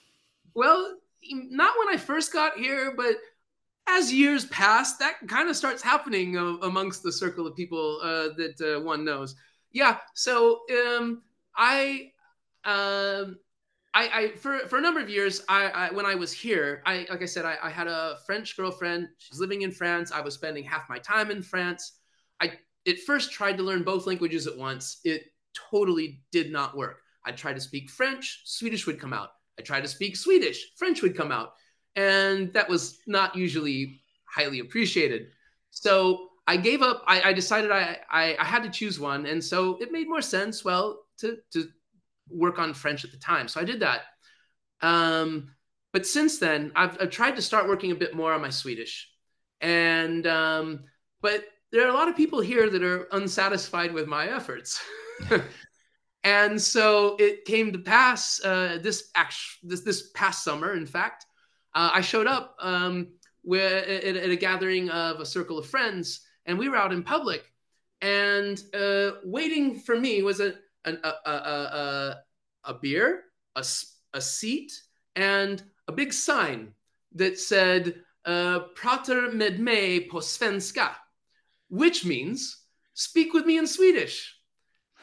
[0.55, 0.97] Well,
[1.31, 3.15] not when I first got here, but
[3.87, 8.29] as years pass, that kind of starts happening uh, amongst the circle of people uh,
[8.37, 9.35] that uh, one knows.
[9.71, 9.97] Yeah.
[10.13, 11.23] So um,
[11.55, 12.11] I,
[12.65, 13.37] um,
[13.93, 17.05] I, I, for for a number of years, I, I when I was here, I
[17.09, 19.07] like I said, I, I, had a French girlfriend.
[19.19, 20.11] She's living in France.
[20.11, 21.99] I was spending half my time in France.
[22.41, 22.53] I
[22.87, 24.99] at first tried to learn both languages at once.
[25.03, 25.25] It
[25.71, 27.01] totally did not work.
[27.25, 29.29] I tried to speak French, Swedish would come out.
[29.59, 31.53] I tried to speak Swedish, French would come out
[31.95, 35.27] and that was not usually highly appreciated.
[35.69, 37.03] So I gave up.
[37.07, 40.21] I, I decided I, I, I had to choose one, and so it made more
[40.21, 40.65] sense.
[40.65, 41.67] Well, to to
[42.29, 44.01] work on French at the time, so I did that.
[44.81, 45.51] Um,
[45.93, 49.09] but since then, I've, I've tried to start working a bit more on my Swedish,
[49.61, 50.83] and um,
[51.21, 54.79] but there are a lot of people here that are unsatisfied with my efforts.
[56.23, 61.25] and so it came to pass uh, this, act- this this past summer, in fact,
[61.75, 63.09] uh, I showed up um,
[63.41, 67.03] where, at, at, a gathering of a circle of friends, and we were out in
[67.03, 67.43] public.
[68.01, 70.55] And uh, waiting for me was a,
[70.85, 72.15] a, a, a,
[72.65, 73.23] a beer,
[73.55, 73.65] a,
[74.13, 74.71] a seat,
[75.15, 76.73] and a big sign
[77.15, 77.95] that said,
[78.25, 80.95] uh, Prater med mig på svenska,
[81.69, 82.57] which means,
[82.93, 84.35] speak with me in Swedish.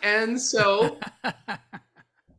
[0.02, 0.98] And so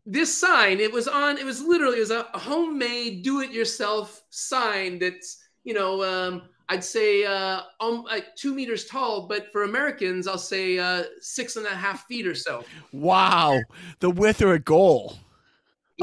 [0.06, 5.38] this sign, it was on, it was literally, it was a homemade do-it-yourself sign that's,
[5.64, 10.38] you know, um, I'd say uh, um, like two meters tall, but for Americans, I'll
[10.38, 12.64] say uh, six and a half feet or so.
[12.94, 13.60] Wow,
[14.00, 15.18] the width of a goal.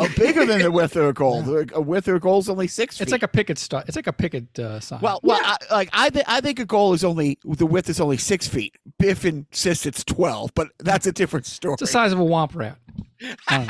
[0.01, 1.42] Oh, bigger than the width of a goal.
[1.42, 3.01] The a width of a goal is only six.
[3.01, 5.01] It's like a picket st- It's like a picket uh, sign.
[5.01, 8.01] well, well, I, like I, th- I think a goal is only the width is
[8.01, 8.76] only six feet.
[8.99, 11.74] Biff insists it's twelve, but that's a different story.
[11.74, 12.78] it's the size of a womp rat.
[13.51, 13.66] Um,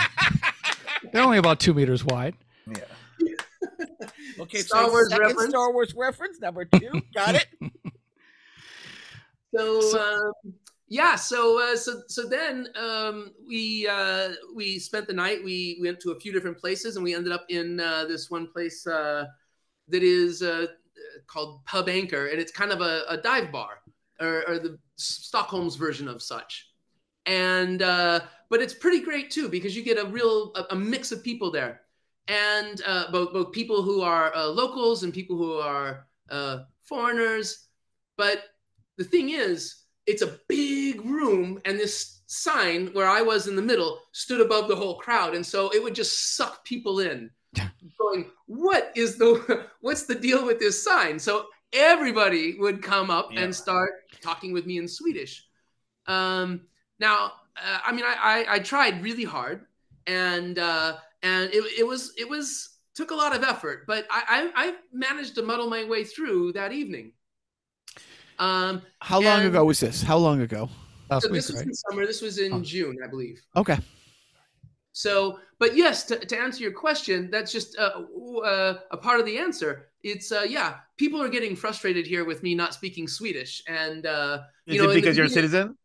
[1.12, 2.34] they're only about two meters wide.
[2.66, 2.76] Yeah.
[4.40, 5.50] okay, Star so Wars second reference?
[5.50, 7.00] Star Wars reference number two.
[7.14, 7.46] Got it.
[9.56, 9.98] So, So-
[10.44, 10.54] um,
[10.88, 15.44] yeah, so uh, so so then um, we uh, we spent the night.
[15.44, 18.46] We went to a few different places, and we ended up in uh, this one
[18.46, 19.26] place uh,
[19.88, 20.66] that is uh,
[21.26, 23.80] called Pub Anchor, and it's kind of a, a dive bar,
[24.18, 26.70] or, or the Stockholm's version of such.
[27.26, 31.12] And uh, but it's pretty great too because you get a real a, a mix
[31.12, 31.82] of people there,
[32.28, 37.68] and uh, both both people who are uh, locals and people who are uh, foreigners.
[38.16, 38.44] But
[38.96, 43.62] the thing is, it's a big room, and this sign where I was in the
[43.62, 47.30] middle stood above the whole crowd, and so it would just suck people in,
[47.98, 53.32] going, "What is the what's the deal with this sign?" So everybody would come up
[53.32, 53.44] Yeah.
[53.44, 53.92] and start
[54.22, 55.46] talking with me in Swedish.
[56.06, 56.62] Um,
[57.00, 59.66] now, uh, I mean, I, I I tried really hard,
[60.06, 64.50] and uh, and it, it was it was took a lot of effort, but I,
[64.56, 67.12] I I managed to muddle my way through that evening.
[68.38, 70.02] Um, How long ago was this?
[70.02, 70.68] How long ago?
[71.10, 71.66] Last so week, this was right?
[71.66, 72.06] in summer.
[72.06, 72.60] This was in Oh.
[72.60, 73.40] June, I believe.
[73.56, 73.78] Okay.
[74.92, 78.02] So, but yes, to, to answer your question, that's just uh,
[78.44, 79.90] uh, a part of the answer.
[80.02, 84.40] It's uh, yeah, people are getting frustrated here with me not speaking Swedish, and uh,
[84.66, 85.76] Is You know, it because you're a citizen?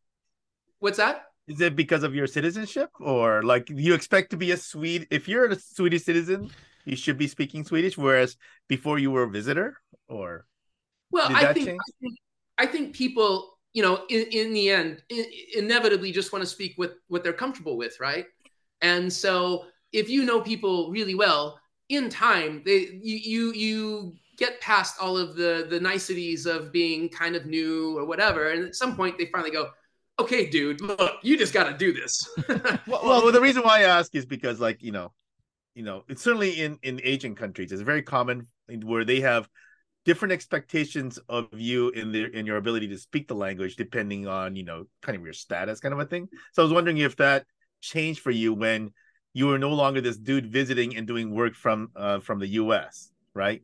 [0.80, 1.28] what's that?
[1.48, 5.08] Is it because of your citizenship, or like you expect to be a Swede?
[5.12, 6.50] If you're a Swedish citizen,
[6.86, 8.38] you should be speaking Swedish, whereas
[8.68, 9.78] before you were a visitor,
[10.08, 10.46] or
[11.12, 11.70] Well, I think.
[11.70, 12.14] I think
[12.58, 15.26] I think people, you know, in, in the end, i
[15.56, 18.26] inevitably just want to speak with what they're comfortable with, right?
[18.82, 24.60] And so, if you know people really well, in time, they you you you get
[24.62, 28.76] past all of the the niceties of being kind of new or whatever, and at
[28.76, 29.70] some point, they finally go,
[30.20, 32.28] "Okay, dude, look, you just got to do this."
[32.88, 35.12] well, well, the reason why I ask is because, like, you know,
[35.76, 38.48] you know, it's certainly in in Asian countries, it's very common
[38.84, 39.48] where they have
[40.06, 44.56] different expectations of you in their in your ability to speak the language, depending on
[44.56, 46.28] you know, kind of your status, kind of a thing.
[46.54, 47.46] So I was wondering if that
[47.82, 48.92] changed for you when
[49.34, 53.12] you were no longer this dude visiting and doing work from uh, from the U.S.
[53.34, 53.64] Right.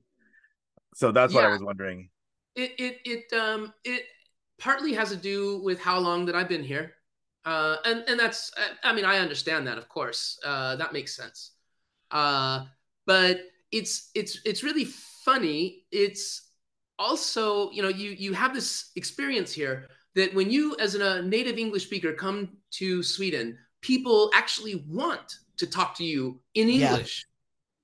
[0.95, 2.09] So that's what I was wondering.
[2.55, 4.03] it it it um it
[4.57, 6.93] partly has to do with how long that I've been here,
[7.45, 8.51] uh, and and that's
[8.83, 11.51] I mean I understand that of course uh, that makes sense,
[12.11, 12.65] uh,
[13.05, 14.85] but it's it's it's really
[15.25, 15.83] funny.
[15.91, 16.49] It's
[16.97, 21.57] also you know you you have this experience here that when you as a native
[21.57, 26.91] English speaker come to Sweden, people actually want to talk to you in Yeah.
[26.91, 27.25] English.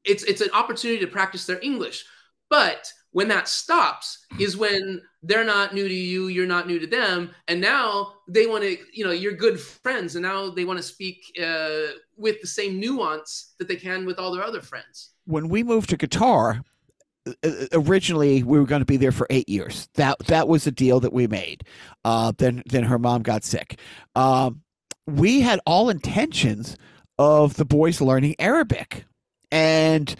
[0.04, 2.06] It's it's an opportunity to practice their English.
[2.50, 6.86] But when that stops is when they're not new to you, you're not new to
[6.86, 10.78] them, and now they want to, you know, you're good friends, and now they want
[10.78, 15.12] to speak uh, with the same nuance that they can with all their other friends.
[15.26, 16.62] when we moved to Qatar,
[17.74, 19.90] originally we were going to be there for eight years.
[19.96, 21.64] That that was the deal that we made.
[22.04, 23.80] Uh, then then her mom got sick.
[24.16, 24.62] Um,
[25.08, 26.78] we had all intentions
[27.18, 29.06] of the boys learning Arabic,
[29.52, 30.14] and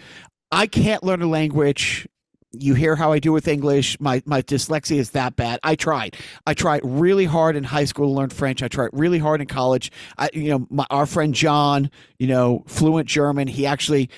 [0.50, 2.08] I can't learn a language.
[2.52, 4.00] You hear how I do with English.
[4.00, 5.60] My my dyslexia is that bad.
[5.62, 6.16] I tried.
[6.46, 8.62] I tried really hard in high school to learn French.
[8.62, 9.92] I tried really hard in college.
[10.16, 13.46] I, you know, my, our friend John, you know, fluent German.
[13.46, 14.08] He actually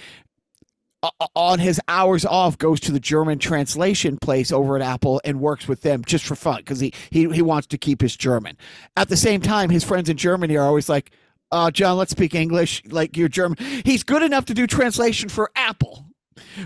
[1.34, 5.68] on his hours off goes to the German translation place over at Apple and works
[5.68, 8.56] with them just for fun because he, he he wants to keep his German.
[8.96, 11.12] At the same time, his friends in Germany are always like,
[11.52, 12.82] uh, John, let's speak English.
[12.86, 13.58] Like you're German.
[13.84, 16.06] He's good enough to do translation for Apple.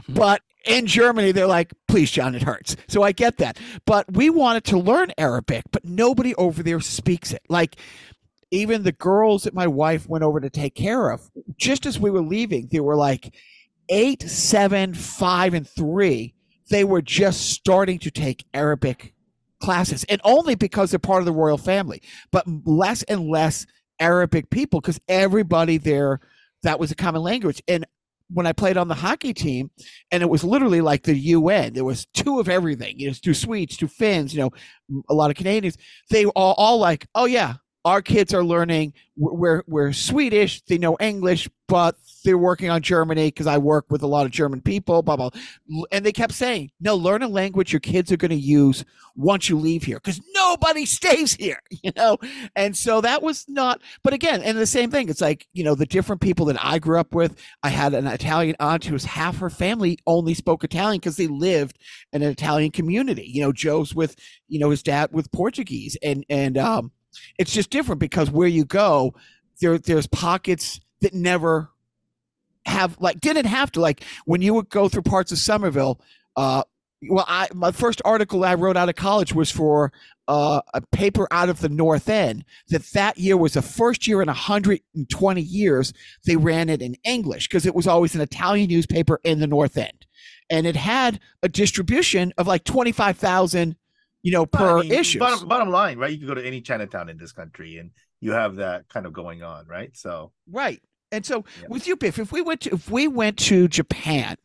[0.09, 2.77] But in Germany, they're like, please, John, it hurts.
[2.89, 3.59] So I get that.
[3.87, 7.43] But we wanted to learn Arabic, but nobody over there speaks it.
[7.49, 7.77] Like
[8.51, 12.11] even the girls that my wife went over to take care of, just as we
[12.11, 13.35] were leaving, they were like,
[13.89, 16.35] eight, seven, five, and three,
[16.71, 19.15] they were just starting to take Arabic
[19.61, 23.67] classes, and only because they're part of the royal family, but less and less
[24.01, 26.21] Arabic people because everybody there
[26.63, 27.63] that was a common language.
[27.69, 27.87] And
[28.33, 29.71] when I played on the hockey team,
[30.11, 31.75] and it was literally like the UN.
[31.75, 32.99] There was two of everything.
[32.99, 34.35] You know, two Swedes, two Finns.
[34.35, 35.77] You know, a lot of Canadians.
[36.11, 37.55] They were all, all like, "Oh yeah,
[37.85, 38.93] our kids are learning.
[39.17, 40.63] We're we're Swedish.
[40.63, 44.33] They know English, but they're working on Germany because I work with a lot of
[44.33, 45.03] German people.
[45.03, 45.31] Blah blah.
[45.91, 48.85] And they kept saying, "No, learn a language your kids are going to use
[49.17, 52.17] once you leave here, because nobody stays here." You know.
[52.55, 53.83] And so that was not.
[54.05, 55.09] But again, and the same thing.
[55.09, 57.37] It's like you know the different people that I grew up with.
[57.65, 61.27] I had an Italian aunt who was half her family only spoke Italian because they
[61.27, 61.79] lived
[62.13, 63.29] in an Italian community.
[63.29, 64.15] You know, Joe's with
[64.49, 66.93] you know his dad with Portuguese, and and um
[67.39, 69.15] it's just different because where you go,
[69.61, 71.71] there there's pockets that never
[72.67, 76.01] have like didn't have to like when you would go through parts of Somerville.
[76.37, 76.63] Uh,
[77.09, 79.93] well, I my first article I wrote out of college was for
[80.29, 82.45] uh, a paper out of the North End.
[82.69, 85.93] That that year was the first year in 120 years
[86.25, 89.77] they ran it in English because it was always an Italian newspaper in the North
[89.77, 90.07] End,
[90.49, 93.77] and it had a distribution of like 25,000
[94.23, 95.19] you know, per I mean, issue.
[95.19, 96.11] Bottom, bottom line, right?
[96.11, 99.13] You can go to any Chinatown in this country and you have that kind of
[99.13, 99.97] going on, right?
[99.97, 100.81] So right.
[101.11, 101.67] And so yeah.
[101.69, 104.37] with you, Biff, if we went to if we went to Japan,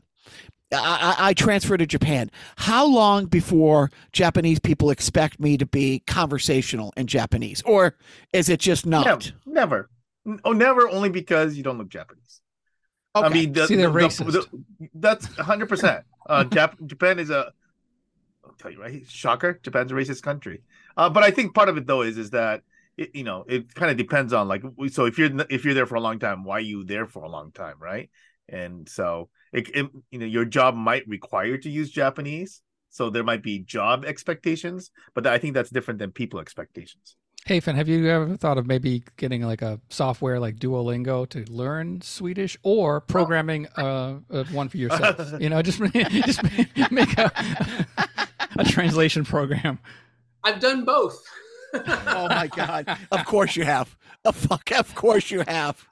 [0.74, 2.30] I, I transferred to Japan.
[2.58, 7.96] How long before Japanese people expect me to be conversational in Japanese, or
[8.34, 9.06] is it just not?
[9.06, 9.90] Never, never.
[10.44, 10.90] Oh, never.
[10.90, 12.42] Only because you don't look Japanese.
[13.16, 13.26] Okay.
[13.26, 14.32] I mean, the, See, they're the, racist.
[14.32, 16.04] The, that's hundred percent.
[16.28, 17.54] Uh, Jap- Japan is a
[18.58, 19.04] tell you right?
[19.08, 20.62] Shocker japan's a racist country.
[20.96, 22.62] Uh, but i think part of it though is is that
[22.98, 25.86] it, you know it kind of depends on like so if you're if you're there
[25.86, 28.10] for a long time why are you there for a long time right?
[28.50, 33.24] And so it, it you know your job might require to use japanese so there
[33.24, 37.16] might be job expectations but i think that's different than people expectations.
[37.48, 41.46] Hey, Finn, have you ever thought of maybe getting like a software like Duolingo to
[41.50, 45.18] learn Swedish or programming uh, uh one for yourself?
[45.40, 46.44] you know, just, just
[46.92, 47.32] make a,
[48.58, 49.80] a translation program.
[50.44, 51.24] I've done both.
[51.74, 52.98] oh my god!
[53.12, 53.96] Of course you have.
[54.26, 54.72] Oh, fuck!
[54.72, 55.88] Of course you have.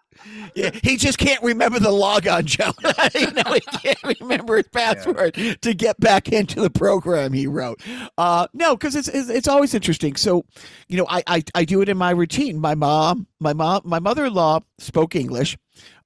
[0.56, 2.72] Yeah, he just can't remember the logon, Joe.
[3.16, 5.56] you know, he can't remember his password yeah.
[5.62, 7.82] to get back into the program he wrote.
[8.18, 10.16] Uh, no, because it's, it's, it's always interesting.
[10.16, 10.46] So,
[10.88, 12.60] you know, I, I I do it in my routine.
[12.60, 15.58] My mom, my mom, my mother-in-law spoke English,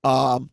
[0.03, 0.49] um,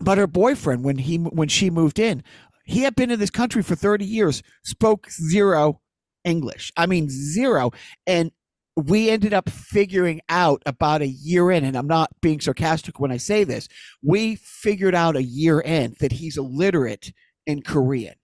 [0.00, 2.22] but her boyfriend, when he when she moved in,
[2.70, 5.80] he had been in this country for 30 years, spoke zero
[6.24, 6.72] English.
[6.76, 7.72] I mean, zero.
[8.06, 8.30] And
[8.76, 13.10] we ended up figuring out about a year in, and I'm not being sarcastic when
[13.10, 13.66] I say this,
[14.02, 17.12] we figured out a year in that he's illiterate
[17.44, 18.14] in Korean.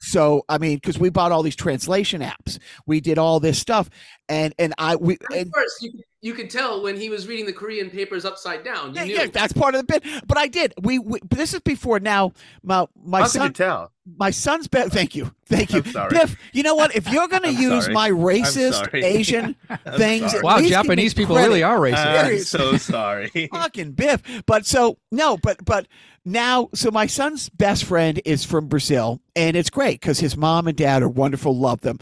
[0.00, 3.90] So I mean, because we bought all these translation apps, we did all this stuff,
[4.28, 5.90] and and I we and, first you
[6.20, 8.88] you could tell when he was reading the Korean papers upside down.
[8.88, 9.14] You yeah, knew.
[9.14, 10.04] yeah, that's part of the bit.
[10.26, 10.74] But I did.
[10.80, 12.32] We, we this is before now.
[12.62, 13.46] My my How son.
[13.46, 13.92] you tell?
[14.16, 14.92] My son's best.
[14.92, 15.82] Thank you, thank you.
[15.82, 16.96] Biff, you know what?
[16.96, 17.94] If you're going to use sorry.
[17.94, 19.54] my racist Asian
[19.96, 21.48] things, wow, Japanese people credit.
[21.48, 22.24] really are racist.
[22.24, 23.48] I'm so sorry.
[23.52, 24.22] Fucking Biff.
[24.46, 25.86] But so no, but but
[26.24, 30.66] now, so my son's best friend is from Brazil, and it's great because his mom
[30.66, 31.98] and dad are wonderful, love them.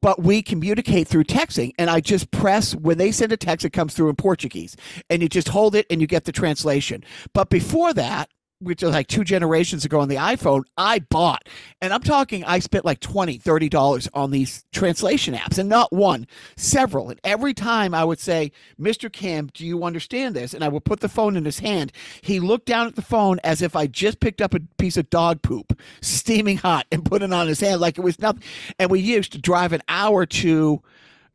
[0.00, 3.70] But we communicate through texting, and I just press when they send a text, it
[3.70, 4.76] comes through in Portuguese,
[5.10, 7.02] and you just hold it and you get the translation.
[7.32, 8.30] But before that,
[8.60, 11.48] which is like two generations ago on the iPhone, I bought.
[11.80, 16.26] And I'm talking, I spent like $20, $30 on these translation apps and not one,
[16.56, 17.10] several.
[17.10, 18.50] And every time I would say,
[18.80, 19.12] Mr.
[19.12, 20.54] Kim, do you understand this?
[20.54, 21.92] And I would put the phone in his hand.
[22.20, 25.08] He looked down at the phone as if I just picked up a piece of
[25.10, 28.42] dog poop, steaming hot, and put it on his hand like it was nothing.
[28.78, 30.82] And we used to drive an hour to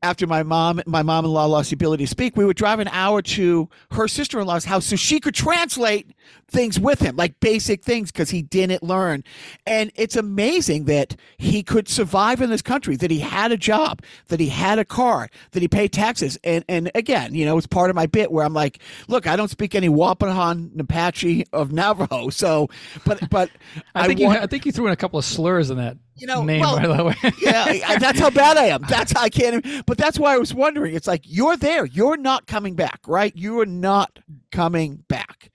[0.04, 3.22] after my mom my mom-in-law lost the ability to speak we would drive an hour
[3.22, 6.14] to her sister-in-law's house so she could translate
[6.47, 9.24] things with him like basic things because he didn't learn.
[9.66, 14.01] And it's amazing that he could survive in this country that he had a job
[14.28, 16.38] that he had a car that he paid taxes.
[16.43, 19.36] And and again you know it's part of my bit where i'm like look i
[19.36, 22.70] don't speak any wapahan apache of navajo so
[23.06, 23.49] but but
[23.95, 25.78] i think I want, you i think you threw in a couple of slurs in
[25.78, 28.84] that you know, name, well, yeah, that's how bad I am.
[28.88, 29.86] That's how I can't.
[29.86, 30.95] But that's why I was wondering.
[30.95, 31.86] It's like you're there.
[31.86, 33.36] You're not coming back, right?
[33.36, 34.20] You are not
[34.51, 35.51] coming back.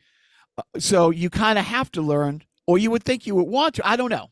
[0.57, 3.75] Uh, so you kind of have to learn, or you would think you would want
[3.77, 3.87] to.
[3.87, 4.31] I don't know.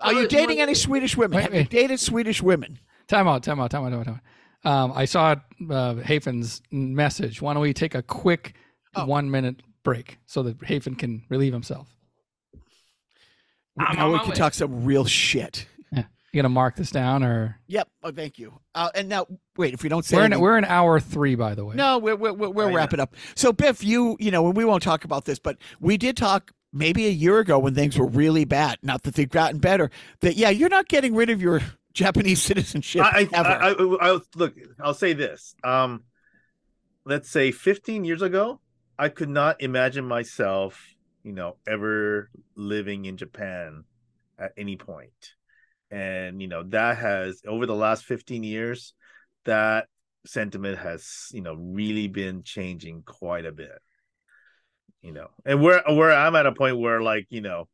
[0.00, 1.36] Are you dating any Swedish women?
[1.36, 2.78] Wait, have you dated Swedish women?
[3.06, 3.42] Time out.
[3.42, 3.70] Time out.
[3.70, 3.90] Time out.
[3.90, 4.06] Time out.
[4.06, 4.20] Time out.
[4.62, 5.36] Um, I saw
[5.70, 7.40] uh, Hafen's message.
[7.40, 8.54] Why don't we take a quick
[8.94, 9.06] oh.
[9.06, 11.88] one minute break so that Hafen can relieve himself?
[13.94, 15.66] Now we can talk some real shit.
[16.32, 17.88] You gonna mark this down or Yep.
[18.04, 18.60] Oh, thank you.
[18.72, 19.26] Uh, and now,
[19.56, 19.74] wait.
[19.74, 21.74] If we don't say we're in we're in hour three by the way.
[21.74, 22.76] No, we're we're, we're, we're Oh, yeah.
[22.76, 23.16] wrapping up.
[23.34, 27.06] So Biff, you you know, we won't talk about this, but we did talk maybe
[27.08, 28.78] a year ago when things were really bad.
[28.80, 29.90] Not that they've gotten better.
[30.20, 31.62] That yeah, you're not getting rid of your
[31.94, 33.48] Japanese citizenship I, I, ever.
[33.48, 33.70] I,
[34.10, 34.54] I, I look.
[34.78, 35.56] I'll say this.
[35.64, 36.04] Um,
[37.04, 38.60] let's say 15 years ago,
[38.96, 40.80] I could not imagine myself,
[41.22, 43.84] you know, ever living in Japan
[44.38, 45.34] at any point.
[45.90, 48.94] And you know that has over the last 15 years,
[49.44, 49.88] that
[50.26, 53.80] sentiment has you know really been changing quite a bit.
[55.02, 57.68] You know, and where where I'm at a point where like you know.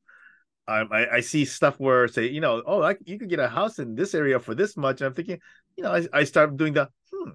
[0.69, 3.47] I, I I see stuff where say you know oh I, you could get a
[3.47, 5.39] house in this area for this much and I'm thinking
[5.77, 7.31] you know I, I start doing the hmm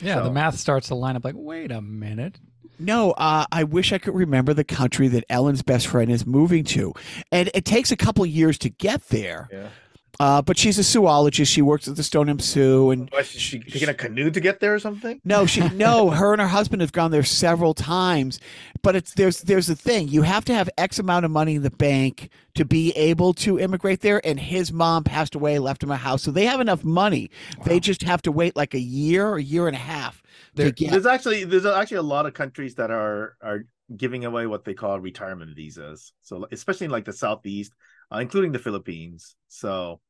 [0.00, 1.24] yeah, the math starts to line up.
[1.24, 2.38] Like, wait a minute.
[2.78, 6.64] No, uh, I wish I could remember the country that Ellen's best friend is moving
[6.64, 6.92] to,
[7.32, 9.48] and it takes a couple years to get there.
[9.52, 9.68] yeah
[10.18, 11.52] Uh, but she's a zoologist.
[11.52, 14.74] She works at the Stoneham Zoo, and is she taking a canoe to get there
[14.74, 18.40] or something no, she no, her and her husband have gone there several times.
[18.82, 20.08] But it's there's there's a thing.
[20.08, 23.58] You have to have X amount of money in the bank to be able to
[23.58, 24.20] immigrate there.
[24.24, 27.30] And his mom passed away, left him a house, so they have enough money.
[27.64, 30.22] They just have to wait like a year or a year and a half
[30.54, 30.90] to There- get.
[30.92, 33.64] there's actually there's actually a lot of countries that are are
[33.94, 36.12] giving away what they call retirement visas.
[36.22, 37.72] So especially in like the southeast
[38.12, 39.36] uh, including the philippines.
[39.48, 40.00] So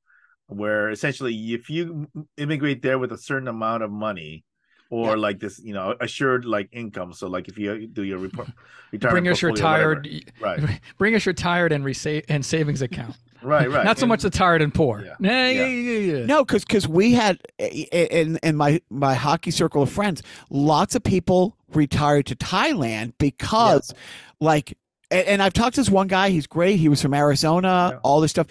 [0.46, 4.44] where essentially if you immigrate there with a certain amount of money
[4.90, 5.14] or Yeah.
[5.16, 8.48] like this you know assured like income so like if you do your report
[9.00, 10.02] Bring us your portfolio, whatever.
[10.02, 13.16] tired, right bring us your tired and resa- and savings account.
[13.42, 15.02] right right Not so And- much the tired and poor.
[15.04, 15.14] Yeah.
[15.20, 15.90] Yeah, yeah, Yeah.
[15.90, 16.26] yeah, yeah.
[16.26, 21.02] No, because because we had in in my my hockey circle of friends, lots of
[21.02, 23.92] people retired to Thailand because,
[24.40, 24.78] like,
[25.10, 26.30] and, and I've talked to this one guy.
[26.30, 26.76] He's great.
[26.78, 27.90] He was from Arizona.
[27.94, 27.98] Yeah.
[28.02, 28.46] All this stuff.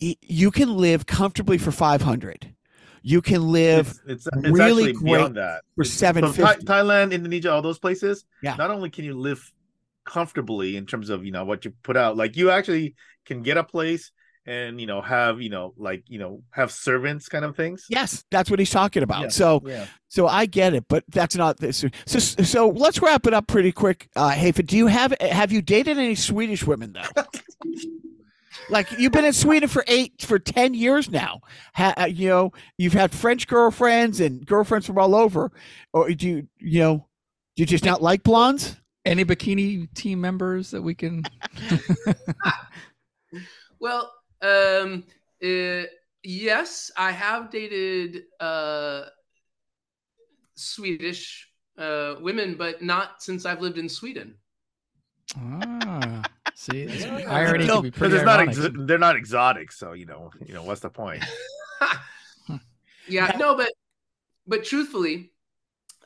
[0.00, 2.52] You can live comfortably for five hundred.
[3.08, 7.50] You can live it's, it's, it's really great beyond that for seven So Thailand, Indonesia,
[7.50, 8.26] all those places.
[8.42, 8.54] Yeah.
[8.56, 9.50] Not only can you live
[10.04, 13.56] comfortably in terms of you know what you put out, like you actually can get
[13.56, 14.10] a place
[14.44, 17.86] and you know have you know like you know have servants kind of things.
[17.88, 19.22] Yes, that's what he's talking about.
[19.22, 19.28] Yeah.
[19.28, 19.86] So Yeah.
[20.08, 21.84] so I get it, but that's not this.
[22.06, 24.10] So so let's wrap it up pretty quick.
[24.16, 27.22] Uh, Hafa, do you have have you dated any Swedish women though?
[28.70, 31.40] like you've been in Sweden for eight for ten years now.
[31.74, 35.52] Ha, uh, you know you've had French girlfriends and girlfriends from all over,
[35.92, 37.08] or do you you know
[37.56, 38.76] do you just not like blondes?
[39.04, 41.22] Any bikini team members that we can?
[43.80, 44.12] Well,
[44.42, 45.04] um,
[45.42, 45.82] uh,
[46.22, 49.04] yes, I have dated uh,
[50.54, 54.34] Swedish uh, women, but not since I've lived in Sweden.
[55.36, 57.20] Ah, see, this Yeah.
[57.28, 60.62] irony No, can be pretty not ex- they're not exotic, so you know you know
[60.62, 61.22] what's the point?
[63.08, 63.72] yeah, no, but
[64.46, 65.30] but truthfully,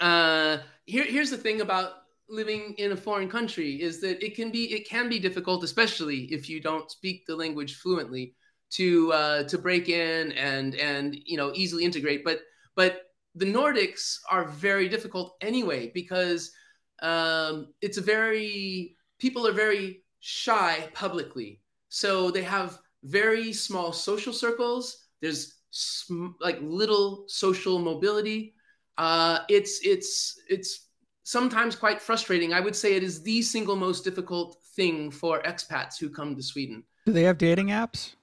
[0.01, 1.93] uh, here here's the thing about
[2.29, 6.25] living in a foreign country is that it can be it can be difficult, especially
[6.33, 8.35] if you don't speak the language fluently,
[8.71, 12.25] to uh, to break in and and you know easily integrate.
[12.25, 12.41] But
[12.75, 13.03] but
[13.35, 16.53] the Nordics are very difficult anyway because
[17.01, 24.33] um, it's a very people are very shy publicly, so they have very small social
[24.33, 25.07] circles.
[25.23, 28.55] There's sm- like little social mobility.
[28.99, 30.89] Uh, it's it's it's
[31.23, 32.53] sometimes quite frustrating.
[32.53, 36.43] I would say it is the single most difficult thing for expats who come to
[36.43, 36.83] Sweden.
[37.07, 38.15] Do they have dating apps?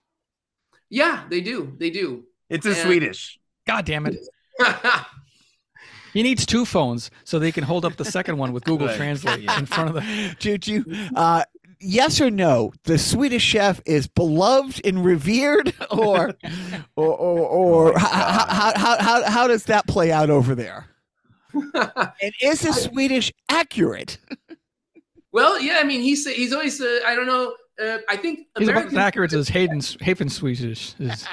[0.89, 1.75] Yeah, they do.
[1.79, 2.25] They do.
[2.49, 3.39] It's in And- Swedish.
[3.65, 4.17] God damn it!
[6.13, 8.97] He needs two phones so they can hold up the second one with Google Right.
[8.97, 10.35] Translate in front of the.
[10.39, 10.83] Juju,
[11.15, 11.43] uh,
[11.79, 12.73] yes or no?
[12.83, 16.33] The Swedish chef is beloved and revered, or
[16.95, 20.85] or or, or Oh how, how, how, how, how does that play out over there?
[21.53, 24.19] And is the Swedish accurate?
[25.31, 25.77] well, yeah.
[25.79, 26.79] I mean, he's he's always.
[26.79, 27.55] Uh, I don't know.
[27.81, 31.25] Uh, I think He's about American as accurate as Hayden Hafen Swedish is.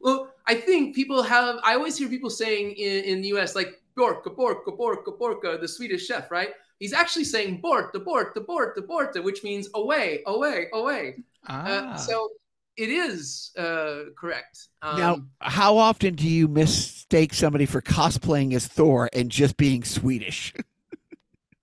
[0.00, 1.56] Well, I think people have.
[1.62, 3.54] I always hear people saying in, in the U.S.
[3.54, 6.50] like "borka, borka, borka, borka," the Swedish chef, right?
[6.78, 11.16] He's actually saying "borta, borta, borta, borta," which means away, away, away.
[11.46, 11.64] Ah.
[11.64, 12.30] Uh, so
[12.76, 14.68] it is uh, correct.
[14.82, 19.84] Um, now, how often do you mistake somebody for cosplaying as Thor and just being
[19.84, 20.52] Swedish?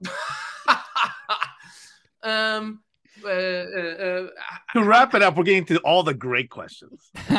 [2.23, 2.81] um,
[3.23, 4.27] uh, uh, uh,
[4.73, 7.09] To wrap it up, we're getting to all the great questions.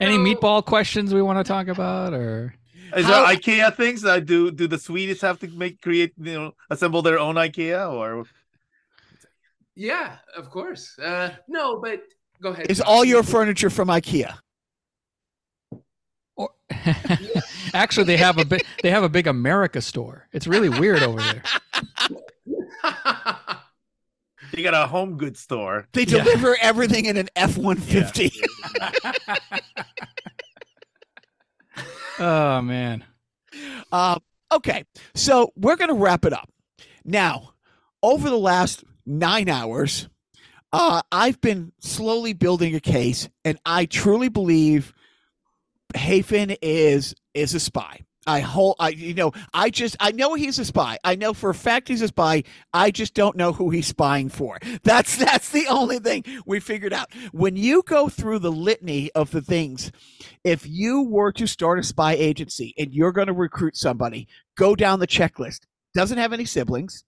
[0.00, 0.24] Any No.
[0.24, 2.54] meatball questions we want to talk about, or
[2.96, 6.34] Is How- there IKEA things that do do the Swedish have to make create you
[6.34, 8.24] know assemble their own IKEA or
[9.74, 10.98] Yeah, of course.
[10.98, 12.02] Uh, no, but
[12.42, 12.70] go ahead.
[12.70, 14.36] Is all your furniture from IKEA?
[16.36, 16.50] Or,
[17.74, 20.28] actually, they have a big they have a big America store.
[20.32, 21.42] It's really weird over there.
[24.52, 25.88] You got a home goods store.
[25.92, 26.22] They Yeah.
[26.24, 28.30] deliver everything in an F one fifty.
[32.18, 33.04] Oh man.
[33.90, 34.20] Um,
[34.52, 34.84] okay,
[35.14, 36.48] so we're going to wrap it up.
[37.04, 37.54] Now,
[38.02, 40.08] over the last nine hours,
[40.72, 44.92] uh, I've been slowly building a case, and I truly believe
[45.94, 48.00] Hafen is is a spy.
[48.26, 50.98] I hold, I you know, I just I know he's a spy.
[51.04, 52.44] I know for a fact he's a spy.
[52.72, 54.58] I just don't know who he's spying for.
[54.82, 57.12] That's that's the only thing we figured out.
[57.32, 59.90] When you go through the litany of the things
[60.44, 64.74] if you were to start a spy agency and you're going to recruit somebody, go
[64.74, 65.60] down the checklist.
[65.94, 67.04] Doesn't have any siblings,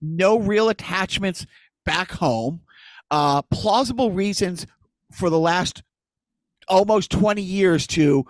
[0.00, 1.46] no real attachments
[1.84, 2.60] back home,
[3.10, 4.66] uh, plausible reasons
[5.12, 5.82] for the last
[6.68, 8.26] almost 20 years to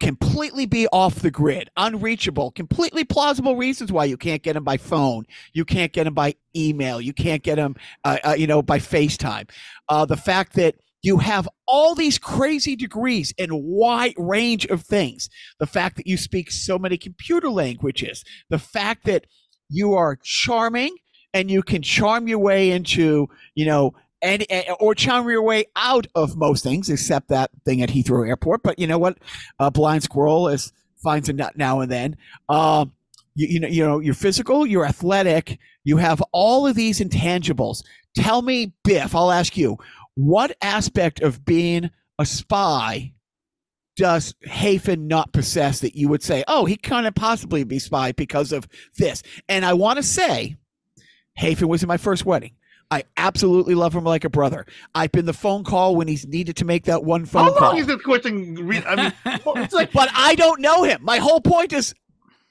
[0.00, 4.76] completely be off the grid, unreachable, completely plausible reasons why you can't get them by
[4.76, 8.62] phone, you can't get them by email, you can't get them, uh, uh, you know,
[8.62, 9.48] by FaceTime.
[9.88, 14.80] Uh, the fact that you have all these crazy degrees in a wide range of
[14.80, 15.28] things.
[15.58, 19.26] The fact that you speak so many computer languages, the fact that
[19.68, 20.96] you are charming
[21.34, 23.92] and you can charm your way into, you know,
[24.24, 24.44] and
[24.80, 28.62] or charm your way out of most things except that thing at Heathrow Airport.
[28.62, 29.18] But you know what?
[29.58, 32.16] A blind squirrel is finds a nut now and then.
[32.48, 32.92] Um,
[33.34, 37.84] you, you know, you know, you're physical, you're athletic, you have all of these intangibles.
[38.16, 39.76] Tell me, Biff, I'll ask you,
[40.14, 43.12] what aspect of being a spy
[43.96, 48.52] does Hafen not possess that you would say, oh, he of possibly be spy because
[48.52, 49.22] of this?
[49.48, 50.56] And I want to say,
[51.38, 52.52] Hafen was in my first wedding.
[52.94, 54.66] I absolutely love him like a brother.
[54.94, 57.58] I've been the phone call when he's needed to make that one phone How long
[57.58, 57.76] call.
[57.76, 58.54] is this question?
[58.54, 59.12] Re- I mean,
[59.56, 61.02] it's like but I don't know him.
[61.02, 61.92] My whole point is,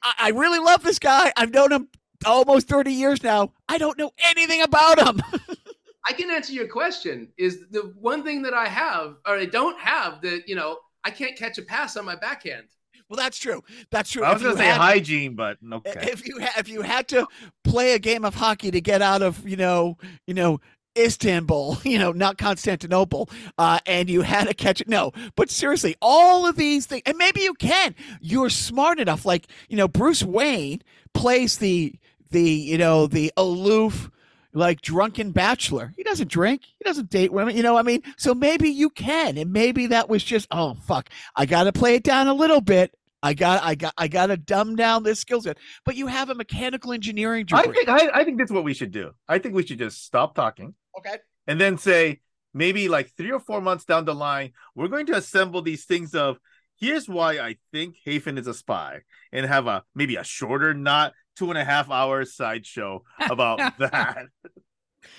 [0.04, 1.32] I, I really love this guy.
[1.38, 1.88] I've known him
[2.26, 3.54] almost 30 years now.
[3.70, 5.22] I don't know anything about him.
[6.06, 7.30] I can answer your question.
[7.38, 11.10] Is the one thing that I have or I don't have that you know I
[11.12, 12.68] can't catch a pass on my backhand.
[13.10, 13.64] Well, that's true.
[13.91, 14.24] That's true.
[14.24, 16.10] I was gonna say had- hygiene, but okay.
[16.12, 17.28] If you ha- if you had to
[17.64, 19.97] play a game of hockey to get out of you know
[20.28, 20.60] you know
[20.97, 24.88] Istanbul, you know not Constantinople, uh, and you had to catch it.
[24.88, 27.95] No, but seriously, all of these things, and maybe you can.
[28.22, 29.26] You're smart enough.
[29.26, 30.82] Like you know, Bruce Wayne
[31.14, 31.95] plays the
[32.32, 34.10] the you know the aloof
[34.54, 35.93] like drunken bachelor.
[35.95, 36.62] He doesn't drink.
[36.78, 37.56] He doesn't date women.
[37.56, 41.10] You know, I mean, so maybe you can, and maybe that was just oh fuck,
[41.36, 42.93] I got to play it down a little bit.
[43.24, 45.58] I got, I got, I got to dumb down this skill set.
[45.86, 47.62] But you have a mechanical engineering degree.
[47.62, 49.12] I think I, I think this is what we should do.
[49.30, 51.18] I think we should just stop talking okay.
[51.47, 52.20] and then say
[52.54, 56.14] maybe like three or four months down the line, we're going to assemble these things
[56.14, 56.38] of
[56.78, 59.01] here's why I think Hafen is a spy
[59.32, 64.26] and have a maybe a shorter, not two and a half hours sideshow about that.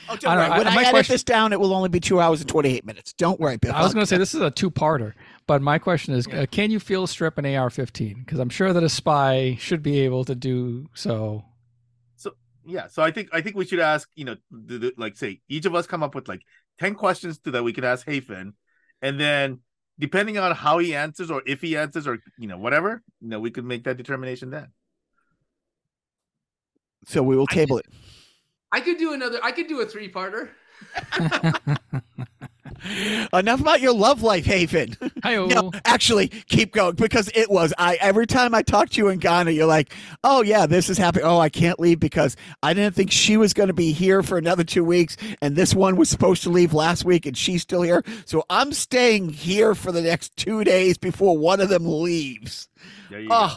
[0.08, 0.48] Oh, I don't don't worry.
[0.48, 2.48] know, When I- I, edit question- this down, it will only be two hours and
[2.48, 3.12] twenty-eight minutes.
[3.12, 3.70] Don't worry, Biff.
[3.74, 5.12] I was going to say this is a two-parter,
[5.46, 8.24] but my question is: uh, Can you field strip an AR-15?
[8.24, 11.44] Because I'm sure that a spy should be able to do so.
[12.16, 12.30] So,
[12.64, 15.42] yeah, so I think I think we should ask, you know, the, the- like say
[15.50, 16.40] each of us come up with like
[16.78, 18.54] 10 questions to that we can ask Hafen
[19.02, 19.60] and then
[19.98, 23.38] depending on how he answers or if he answers or you know whatever, you know,
[23.38, 24.68] we could make that determination then.
[27.06, 27.86] So we will table it.
[28.72, 29.38] I could do another.
[29.42, 30.50] I could do a three-parter.
[33.32, 34.96] Enough about your love life, Hafen.
[35.22, 35.46] Hi-yo.
[35.54, 37.72] No, actually, keep going because it was.
[37.78, 40.98] I every time I talk to you in Ghana, you're like, "Oh yeah, this is
[40.98, 41.24] happening.
[41.24, 44.36] Oh, I can't leave because I didn't think she was going to be here for
[44.36, 47.82] another two weeks, and this one was supposed to leave last week, and she's still
[47.82, 48.02] here.
[48.26, 52.68] So I'm staying here for the next two days before one of them leaves."
[53.08, 53.54] There you Oh.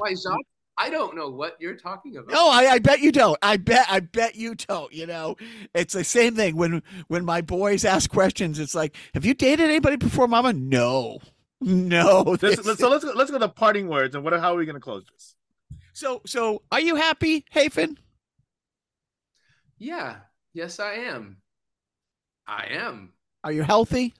[0.77, 0.85] Go.
[0.85, 0.89] Why, Jacques?
[0.89, 2.31] I don't know what you're talking about.
[2.31, 3.37] No, I, I bet you don't.
[3.41, 4.91] I bet I bet you don't.
[4.93, 5.35] You know,
[5.73, 8.59] it's the same thing when when my boys ask questions.
[8.59, 10.53] It's like, have you dated anybody before, Mama?
[10.53, 11.19] No,
[11.61, 12.21] no.
[12.27, 14.57] Let's, This- let's, so let's go, let's go to parting words and what how are
[14.57, 15.35] we going to close this?
[15.93, 17.97] so so, are you happy, Hafen?
[19.79, 20.17] Yeah.
[20.53, 21.37] Yes, I am.
[22.47, 23.13] I am.
[23.43, 24.15] Are you healthy?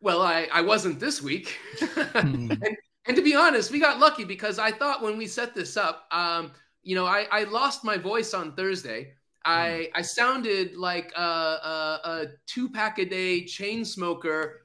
[0.00, 1.58] Well, I, I wasn't this week.
[1.78, 2.52] Hmm.
[2.62, 2.76] and,
[3.10, 6.06] and to be honest, we got lucky because I thought when we set this up,
[6.12, 6.52] um,
[6.84, 9.14] you know, I, I lost my voice on Thursday.
[9.44, 14.60] I, I sounded like a, a, a two pack a day chain smoker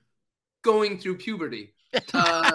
[0.62, 1.74] going through puberty.
[2.14, 2.52] Uh,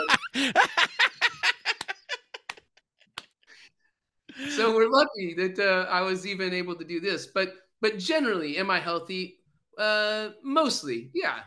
[4.51, 7.27] so we're lucky that uh, I was even able to do this.
[7.27, 9.41] But but generally, am I healthy?
[9.77, 11.41] Uh, mostly, yeah,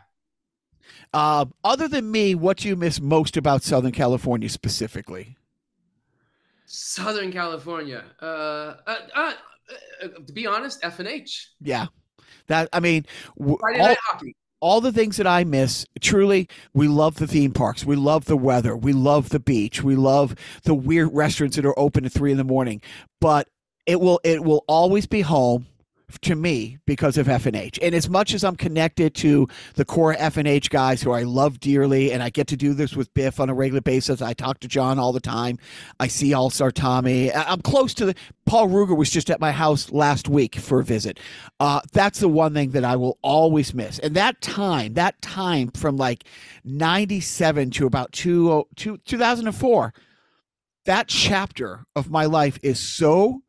[1.12, 5.36] Uh, other than me, what do you miss most about Southern California specifically?
[6.66, 8.04] Southern California.
[8.20, 9.32] Uh, uh, uh,
[10.02, 11.50] uh, to be honest, F and H.
[11.60, 11.86] Yeah,
[12.48, 13.06] that I mean,
[13.38, 13.94] w- all,
[14.60, 15.86] all the things that I miss.
[16.00, 17.84] Truly, we love the theme parks.
[17.84, 18.76] We love the weather.
[18.76, 19.82] We love the beach.
[19.82, 20.34] We love
[20.64, 22.82] the weird restaurants that are open at three in the morning.
[23.20, 23.48] But
[23.86, 25.66] it will it will always be home
[26.20, 27.78] to me because of F&H.
[27.82, 32.12] And as much as I'm connected to the core F&H guys who I love dearly
[32.12, 34.20] and I get to do this with Biff on a regular basis.
[34.22, 35.58] I talk to John all the time.
[35.98, 37.32] I see All-Star Tommy.
[37.32, 38.14] I- I'm close to the
[38.46, 41.18] Paul Ruger was just at my house last week for a visit.
[41.58, 43.98] Uh, that's the one thing that I will always miss.
[43.98, 46.24] And that time, that time from like
[46.64, 49.94] 97 to about two, two, 2004,
[50.84, 53.40] that chapter of my life is so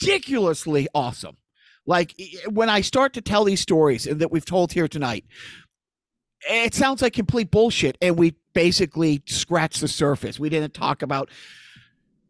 [0.00, 1.36] ridiculously awesome.
[1.86, 2.14] Like
[2.50, 5.24] when I start to tell these stories that we've told here tonight,
[6.48, 7.98] it sounds like complete bullshit.
[8.02, 10.38] And we basically scratched the surface.
[10.38, 11.30] We didn't talk about.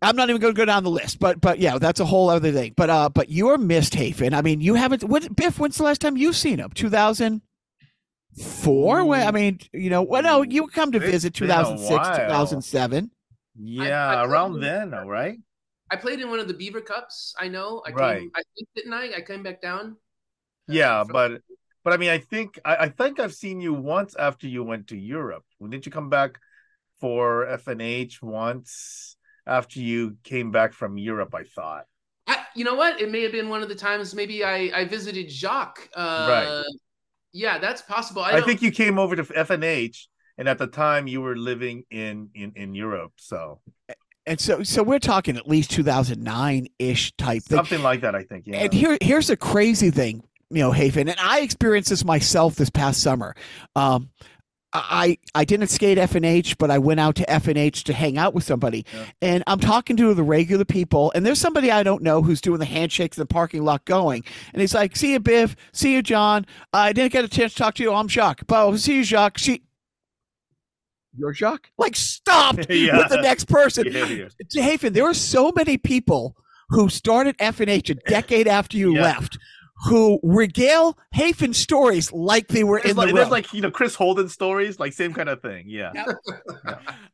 [0.01, 2.31] I'm not even going to go down the list, but but yeah, that's a whole
[2.31, 2.75] other thing.
[2.77, 4.33] But uh, but you're missed, Hafen.
[4.33, 5.03] I mean, you haven't.
[5.03, 5.59] What Biff?
[5.59, 6.71] When's the last time you've seen him?
[6.73, 9.05] 2004.
[9.05, 13.11] Well, I mean, you know, well, no, you come to It's visit 2006, 2007.
[13.61, 15.41] Yeah, I around then, though, right?
[15.91, 17.35] I played in one of the Beaver Cups.
[17.39, 17.83] I know.
[17.87, 18.21] I Right.
[18.21, 19.17] Came, I think didn't I?
[19.17, 19.97] I came back down.
[20.69, 21.43] Uh, Yeah, from- but
[21.85, 24.89] but I mean, I think I, I think I've seen you once after you went
[24.89, 25.45] to Europe.
[25.59, 26.39] When Didn't you come back
[27.01, 29.17] for FNH once
[29.47, 31.35] after you came back from Europe?
[31.35, 31.87] I thought.
[32.27, 33.01] I, you know what?
[33.01, 35.89] It may have been one of the times maybe I, I visited Jacques.
[35.95, 36.65] Uh, Right.
[37.33, 38.23] Yeah, that's possible.
[38.23, 40.07] I, I, think you came over to FNH,
[40.39, 43.61] and at the time you were living in in in Europe, so
[44.29, 47.57] And so, so we're talking at least 2009 ish type thing.
[47.59, 48.15] something like that.
[48.15, 48.45] I think.
[48.47, 48.59] Yeah.
[48.59, 52.71] And here, here's a crazy thing, you know, Hafen, and I experienced this myself this
[52.71, 53.35] past summer.
[53.75, 54.11] Um,
[54.75, 58.45] I I didn't skate FNH, but I went out to FNH to hang out with
[58.45, 59.05] somebody, Yeah.
[59.23, 62.59] and I'm talking to the regular people, and there's somebody I don't know who's doing
[62.59, 65.57] the handshakes in the parking lot, going, and he's like, "See you, Biff.
[65.73, 66.45] See you, John.
[66.75, 67.95] I didn't get a chance to talk to you.
[67.95, 68.43] I'm Jacques.
[68.47, 69.39] But see you, Jacques.
[69.39, 69.63] See."
[71.17, 71.71] You're Jacques?
[71.79, 72.99] Like, stop Yeah.
[72.99, 73.87] with the next person.
[73.91, 74.29] Yeah, yeah.
[74.55, 76.37] Hafen, there are so many people
[76.71, 79.03] who started F and H a decade after you Yeah.
[79.03, 79.39] left
[79.85, 83.31] who regale Hafen stories like they were There's in like, the there's room.
[83.31, 85.65] like you know Chris Holden stories, like same kind of thing.
[85.69, 85.93] Yeah.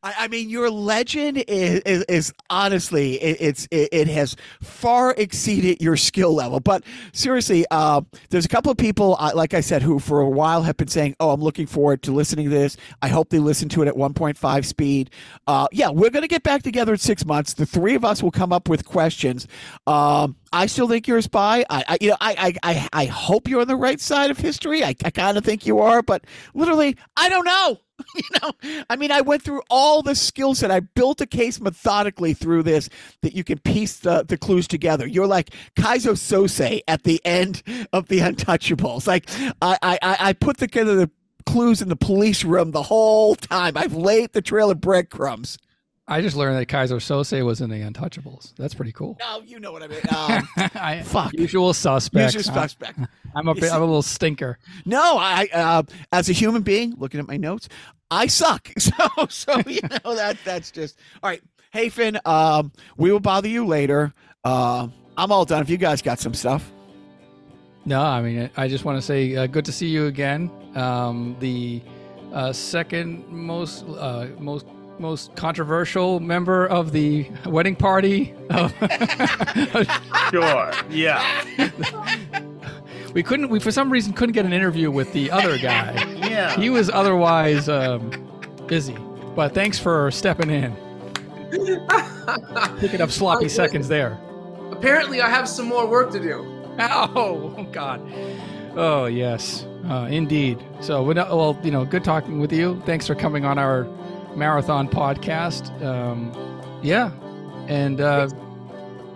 [0.03, 5.15] I, I mean, your legend is, is, is honestly, it, it's it, it has far
[5.17, 6.61] exceeded your skill level.
[6.61, 8.01] But seriously, uh,
[8.31, 10.89] there's a couple of people, uh, like I said, who for a while have been
[10.89, 12.77] saying, "Oh, I'm looking forward to listening to this.
[13.03, 15.11] I hope they listen to it at 1.5 speed."
[15.47, 17.55] Uh, yeah, we're gonna get back together in six months.
[17.55, 19.47] The three of us will come up with questions.
[19.87, 21.65] Um, I still think you're a spy.
[21.69, 24.85] I, I you know, I, I, I, hope you're on the right side of history.
[24.85, 27.81] I, I kind of think you are, but literally, I don't know.
[28.17, 30.71] you know, I mean, I went through all the skill set.
[30.71, 32.89] I built a case methodically through this
[33.23, 35.07] that you can piece the, the clues together.
[35.07, 37.63] You're like Keyser Söze at the end
[37.93, 39.07] of the Untouchables.
[39.07, 39.29] Like
[39.63, 41.11] I, I I put together the
[41.47, 43.77] clues in the police room the whole time.
[43.77, 45.59] I've laid the trail of breadcrumbs.
[46.07, 48.55] I just learned that Keyser Söze was in the Untouchables.
[48.57, 49.17] That's pretty cool.
[49.21, 50.01] No, you know what I mean.
[50.15, 51.33] Um, I, fuck.
[51.33, 52.35] Usual suspects.
[52.35, 52.99] Usual suspect.
[53.37, 54.59] I'm a bit, I'm a little stinker.
[54.85, 55.83] No, I uh,
[56.13, 57.69] as a human being, looking at my notes,
[58.11, 58.71] I suck.
[58.79, 58.93] So
[59.29, 61.43] so you know that that's just all right.
[61.75, 64.13] Hafen, um, we will bother you later.
[64.45, 65.63] Uh, I'm all done.
[65.63, 66.71] If you guys got some stuff,
[67.87, 70.51] No, I mean, I just want to say uh, good to see you again.
[70.77, 71.83] Um, the
[72.33, 74.67] uh, second most uh, most
[74.99, 78.35] most controversial member of the wedding party.
[80.31, 80.73] Sure.
[80.91, 81.71] Yeah.
[83.13, 83.49] we couldn't.
[83.51, 85.93] We for some reason couldn't get an interview with the other guy.
[86.29, 86.57] Yeah.
[86.57, 88.11] He was otherwise um,
[88.67, 88.97] busy.
[89.37, 90.75] But thanks for stepping in,
[92.81, 94.19] picking up sloppy seconds there.
[94.73, 96.41] Apparently, I have some more work to do.
[96.79, 98.01] Oh, oh God.
[98.77, 100.59] Oh yes, uh, indeed.
[100.81, 102.83] So, well, no- well, you know, good talking with you.
[102.87, 103.87] Thanks for coming on our
[104.37, 105.71] marathon podcast.
[105.83, 106.33] Um,
[106.83, 107.11] yeah,
[107.69, 108.29] and uh,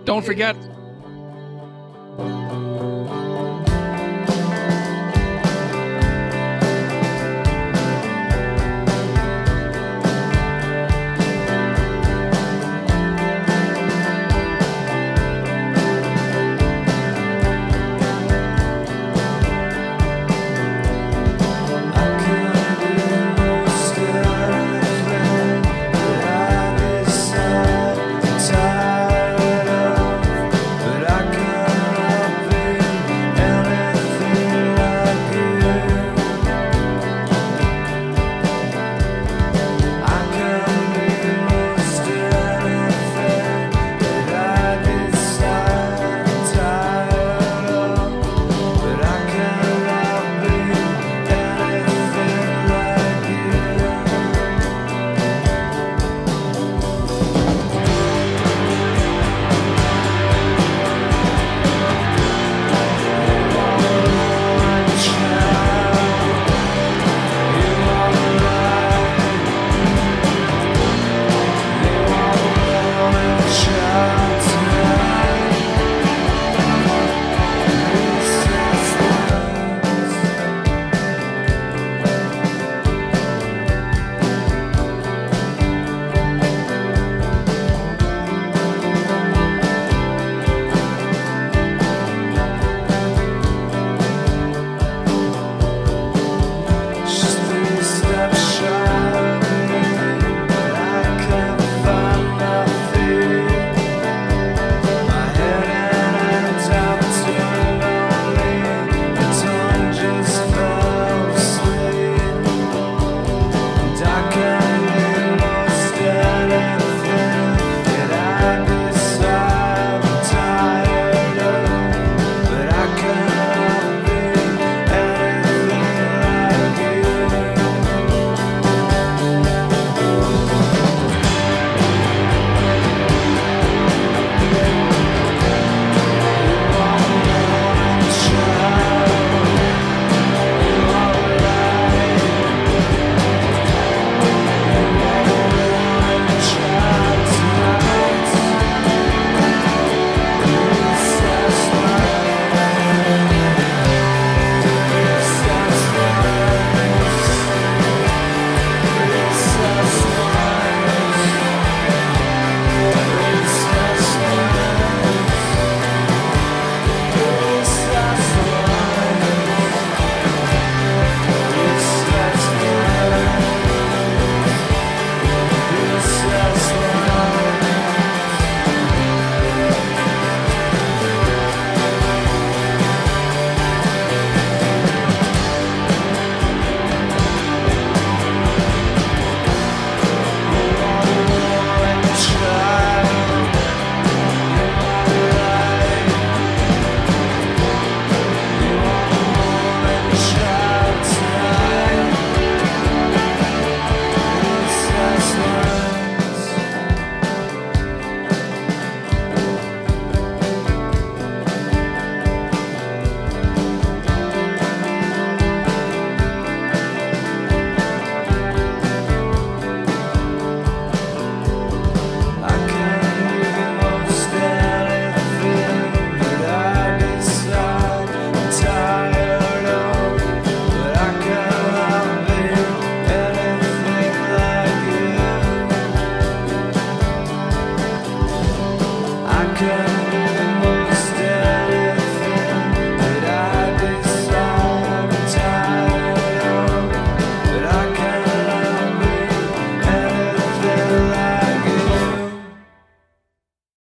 [0.05, 0.55] don't forget.